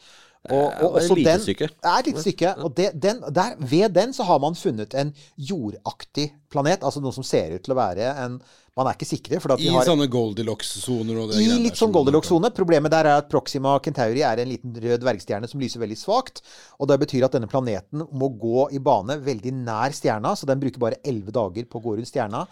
[0.48, 1.68] Og, og det er et lite den, stykke.
[1.74, 2.54] Det er et lite stykke.
[2.64, 6.86] Og det, den, der, ved den så har man funnet en jordaktig planet.
[6.86, 8.40] Altså noe som ser ut til å være en
[8.78, 9.40] Man er ikke sikre.
[9.42, 12.52] For at I har, sånne Goldilocks-soner og det i litt sånn Goldilocks-sone.
[12.56, 16.42] Problemet der er at Proxima Centauri er en liten rød dvergstjerne som lyser veldig svakt.
[16.80, 20.60] Og det betyr at denne planeten må gå i bane veldig nær stjerna, så den
[20.62, 22.46] bruker bare elleve dager på å gå rundt stjerna.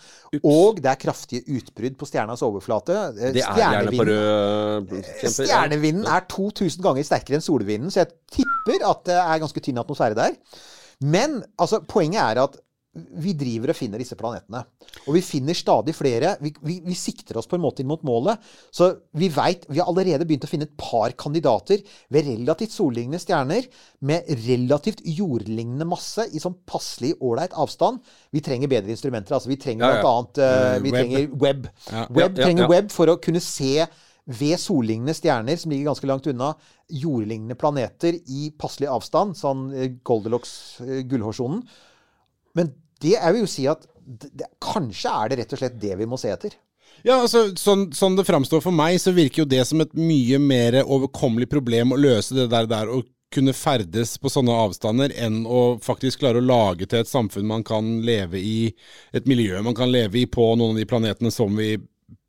[0.43, 2.97] Og det er kraftige utbrudd på stjernas overflate.
[3.17, 4.89] Eh, Det er gjerne på Stjernevinden- rød
[5.21, 9.61] kjempe- Stjernevinden er 2000 ganger sterkere enn solvinden, så jeg tipper at det er ganske
[9.63, 10.35] tynn atmosfære der.
[11.01, 12.57] Men altså, poenget er at
[13.21, 14.63] vi driver og finner disse planetene.
[15.07, 16.35] Og vi finner stadig flere.
[16.41, 18.41] Vi, vi, vi sikter oss på en måte inn mot målet.
[18.73, 21.83] Så vi vet, vi har allerede begynt å finne et par kandidater
[22.13, 23.67] ved relativt sollignende stjerner
[24.09, 28.01] med relativt jordlignende masse i sånn passelig ålreit avstand.
[28.33, 29.37] Vi trenger bedre instrumenter.
[29.37, 30.01] altså Vi trenger Ja, ja.
[30.01, 30.97] blant annet Eh, Vi web.
[30.99, 31.67] trenger web.
[31.91, 32.07] Ja.
[32.09, 33.85] Web trenger web for å kunne se
[34.27, 36.49] ved sollignende stjerner som ligger ganske langt unna,
[36.91, 41.61] jordlignende planeter i passelig avstand, sånn eh, Goldilocks, eh, gullhårsonen.
[42.57, 42.73] Men
[43.03, 45.97] det jeg vil jo si at det, det, kanskje er det rett og slett det
[45.99, 46.55] vi må se etter.
[47.05, 50.39] Ja, altså, sånn, sånn det framstår for meg, så virker jo det som et mye
[50.41, 55.41] mer overkommelig problem å løse det der, der å kunne ferdes på sånne avstander, enn
[55.43, 58.71] å faktisk klare å lage til et samfunn man kan leve i,
[59.11, 61.75] et miljø man kan leve i på noen av de planetene som vi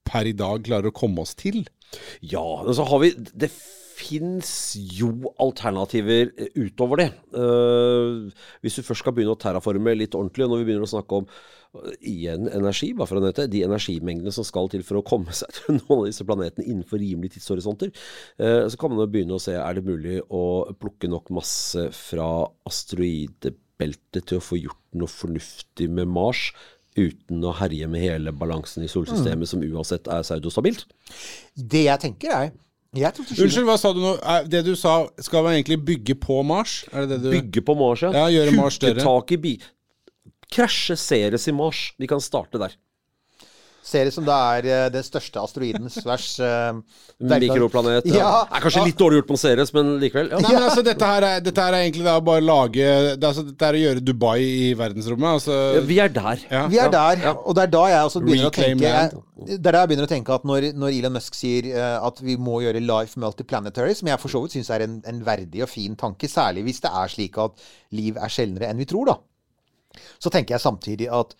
[0.08, 1.62] per i dag klarer å komme oss til.
[2.20, 3.48] Ja, og så har vi Det
[3.98, 4.50] fins
[4.94, 5.10] jo
[5.42, 7.08] alternativer eh, utover det.
[7.34, 8.28] Uh,
[8.62, 11.20] hvis du først skal begynne å terraforme litt ordentlig, og når vi begynner å snakke
[11.20, 15.04] om uh, igjen energi, bare for å nevne de energimengdene som skal til for å
[15.06, 17.92] komme seg til noen av disse planetene innenfor rimelige tidshorisonter,
[18.42, 20.44] uh, så kan man begynne å se er det mulig å
[20.78, 22.30] plukke nok masse fra
[22.68, 26.50] asteroidebeltet til å få gjort noe fornuftig med Mars.
[26.98, 30.88] Uten å herje med hele balansen i solsystemet, som uansett er pseudostabilt.
[31.54, 32.48] Det jeg tenker er
[32.96, 34.14] jeg tror til Unnskyld, hva sa du nå?
[34.48, 36.80] Det du sa, skal man egentlig bygge på Mars?
[36.88, 38.12] Er det det du Bygge på Mars, ja.
[38.16, 39.58] Ja, gjøre Mars Huke tak i bi...
[40.48, 41.90] Krasje Ceres i Mars.
[42.00, 42.72] Vi kan starte der.
[43.88, 46.76] Ser ut som det er eh, den største asteroiden svers eh,
[47.18, 48.06] Mikroplanet.
[48.10, 48.18] Ja.
[48.18, 50.28] Ja, er kanskje litt dårlig gjort på Ceres, men likevel.
[50.34, 50.40] Ja.
[50.44, 53.24] Nei, men altså, dette her er, dette her er egentlig å bare lage det er,
[53.30, 55.30] altså, Dette er å gjøre Dubai i verdensrommet.
[55.40, 56.44] Altså, Ja, Vi er der.
[56.50, 56.62] Ja.
[56.68, 57.34] Vi er der, ja.
[57.38, 60.08] og det er da jeg også begynner å tenke jeg, Det er da jeg begynner
[60.08, 63.96] å tenke at når, når Elon Musk sier eh, at vi må gjøre life multiplanetary,
[63.98, 66.84] som jeg for så vidt syns er en, en verdig og fin tanke, særlig hvis
[66.84, 69.16] det er slik at liv er sjeldnere enn vi tror, da,
[70.20, 71.32] så tenker jeg samtidig at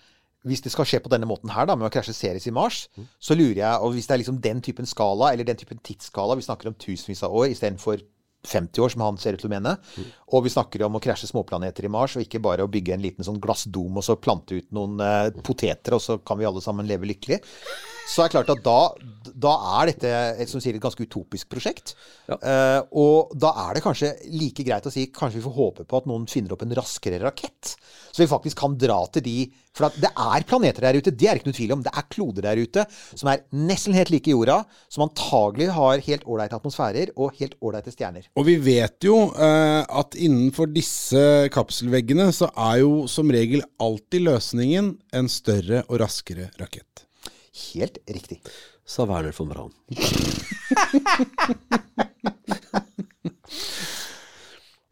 [0.48, 2.86] hvis det skal skje på denne måten her, da, med å krasje Ceres i Mars,
[3.20, 6.36] så lurer jeg Og hvis det er liksom den typen skala, eller den typen tidsskala,
[6.38, 8.02] vi snakker om tusenvis av år istedenfor
[8.46, 9.74] 50 år, som han ser ut til å mene,
[10.30, 13.02] og vi snakker om å krasje småplaneter i Mars, og ikke bare å bygge en
[13.02, 16.62] liten sånn glassdom og så plante ut noen eh, poteter, og så kan vi alle
[16.64, 17.40] sammen leve lykkelig,
[18.08, 18.78] så er det klart at da,
[19.36, 21.92] da er dette et, som sier, et ganske utopisk prosjekt.
[22.32, 26.00] Eh, og da er det kanskje like greit å si kanskje vi får håpe på
[26.00, 27.74] at noen finner opp en raskere rakett.
[28.08, 29.38] Så vi faktisk kan dra til de
[29.78, 31.82] For at det er planeter der ute, det er ikke noe tvil om.
[31.86, 34.56] Det er kloder der ute som er nesten helt like jorda,
[34.90, 38.26] som antagelig har helt ålreite atmosfærer og helt ålreite stjerner.
[38.34, 41.22] Og vi vet jo uh, at innenfor disse
[41.54, 46.87] kapselveggene så er jo som regel alltid løsningen en større og raskere rakett.
[47.58, 48.40] Helt riktig.
[48.88, 49.72] Sa Werner von Braun.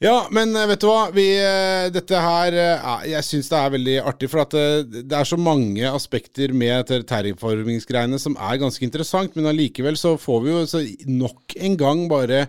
[0.05, 1.07] Ja, men eh, vet du hva?
[1.17, 4.83] Vi, eh, dette her eh, er- Jeg syns det er veldig artig, for at eh,
[4.93, 10.43] det er så mange aspekter med terrorformingsgreiene som er ganske interessant, men allikevel så får
[10.45, 12.43] vi jo så nok en gang bare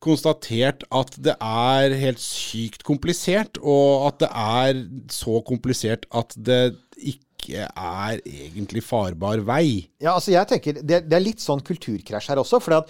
[0.00, 6.60] konstatert at det er helt sykt komplisert, og at det er så komplisert at det
[7.00, 7.24] ikke
[7.56, 9.90] er egentlig farbar vei.
[10.02, 12.60] Ja, altså jeg tenker, det, det er litt sånn kulturkrasj her også.
[12.62, 12.86] For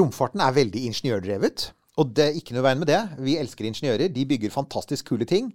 [0.00, 1.70] romfarten er veldig ingeniørdrevet.
[1.96, 3.00] Og det er ikke noe veien med det.
[3.24, 4.12] Vi elsker ingeniører.
[4.12, 5.52] De bygger fantastisk kule ting.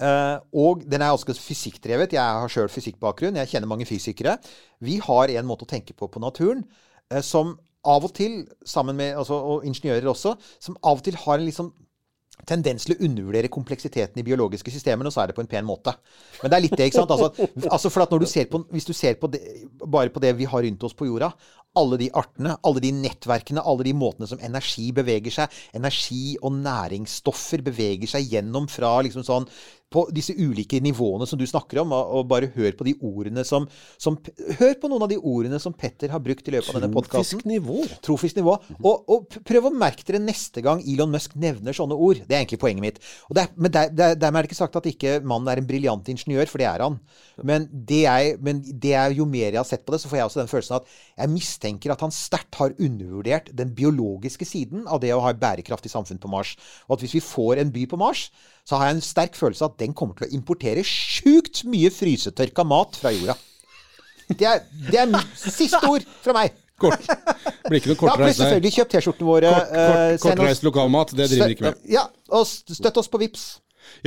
[0.00, 2.14] Uh, og den er også fysikkdrevet.
[2.16, 3.36] Jeg har sjøl fysikkbakgrunn.
[3.42, 4.38] Jeg kjenner mange fysikere.
[4.80, 6.62] Vi har en måte å tenke på på naturen
[7.12, 11.16] uh, som av og til, sammen med altså, og ingeniører også, som av og til
[11.16, 11.70] har en liksom
[12.48, 15.66] tendens til å undervurdere kompleksiteten i biologiske systemer, og så er det på en pen
[15.68, 15.94] måte.
[16.42, 17.14] Men det er litt det, ikke sant?
[17.14, 19.40] Altså, altså for at når du ser på, Hvis du ser på det,
[19.84, 21.32] bare på det vi har rundt oss på jorda,
[21.78, 26.56] alle de artene, alle de nettverkene, alle de måtene som energi beveger seg, energi og
[26.58, 29.46] næringsstoffer beveger seg gjennom fra liksom sånn
[29.90, 33.42] på disse ulike nivåene som du snakker om, og, og bare hør på de ordene
[33.46, 33.66] som,
[33.98, 34.18] som
[34.60, 37.40] Hør på noen av de ordene som Petter har brukt i løpet av denne podkasten.
[37.40, 37.78] Trofisk nivå.
[38.04, 38.54] Trofisk nivå.
[38.78, 42.20] Og, og prøv å merke dere neste gang Elon Musk nevner sånne ord.
[42.22, 43.00] Det er egentlig poenget mitt.
[43.28, 45.62] Og det er, men der, der, dermed er det ikke sagt at ikke mannen er
[45.62, 47.00] en briljant ingeniør, for det er han.
[47.50, 50.20] Men det, er, men det er jo mer jeg har sett på det, så får
[50.20, 54.86] jeg også den følelsen at jeg mistenker at han sterkt har undervurdert den biologiske siden
[54.88, 56.56] av det å ha et bærekraftig samfunn på Mars.
[56.88, 58.30] Og at hvis vi får en by på Mars,
[58.64, 61.90] så har jeg en sterk følelse av at den kommer til å importere sjukt mye
[61.90, 63.36] frysetørka mat fra jorda.
[64.30, 66.56] Det er, det er siste ord fra meg.
[66.80, 67.04] Kort.
[67.66, 68.46] Blir ikke noe kortreist der.
[68.46, 69.50] Ja, selvfølgelig kjøp T-skjortene våre.
[69.52, 71.82] Kort, eh, kort, kortreist lokalmat, det driver vi ikke med.
[71.92, 73.50] Ja, og støtt oss på Vips.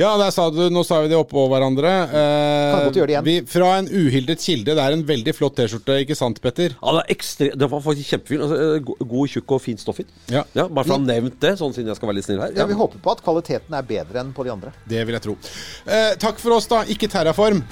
[0.00, 1.90] Ja, der sa du, nå sa vi det oppå hverandre.
[2.08, 3.26] Eh, Kan godt gjøre det igjen.
[3.28, 4.74] Vi, fra en uhildet kilde.
[4.74, 6.74] Det er en veldig flott T-skjorte, ikke sant, Petter?
[6.80, 8.44] Ja, det, er ekstre, det var faktisk kjempefint.
[8.48, 10.08] Altså, eh, god, tjukk og fin stoff i.
[10.34, 10.42] Ja.
[10.56, 12.56] Ja, bare for å ha nevnt det, sånn siden jeg skal være litt snill her.
[12.58, 14.74] Ja, vi håper på at kvaliteten er bedre enn på de andre.
[14.90, 15.38] Det vil jeg tro.
[15.86, 16.82] Eh, takk for oss, da.
[16.90, 17.62] Ikke Terraform.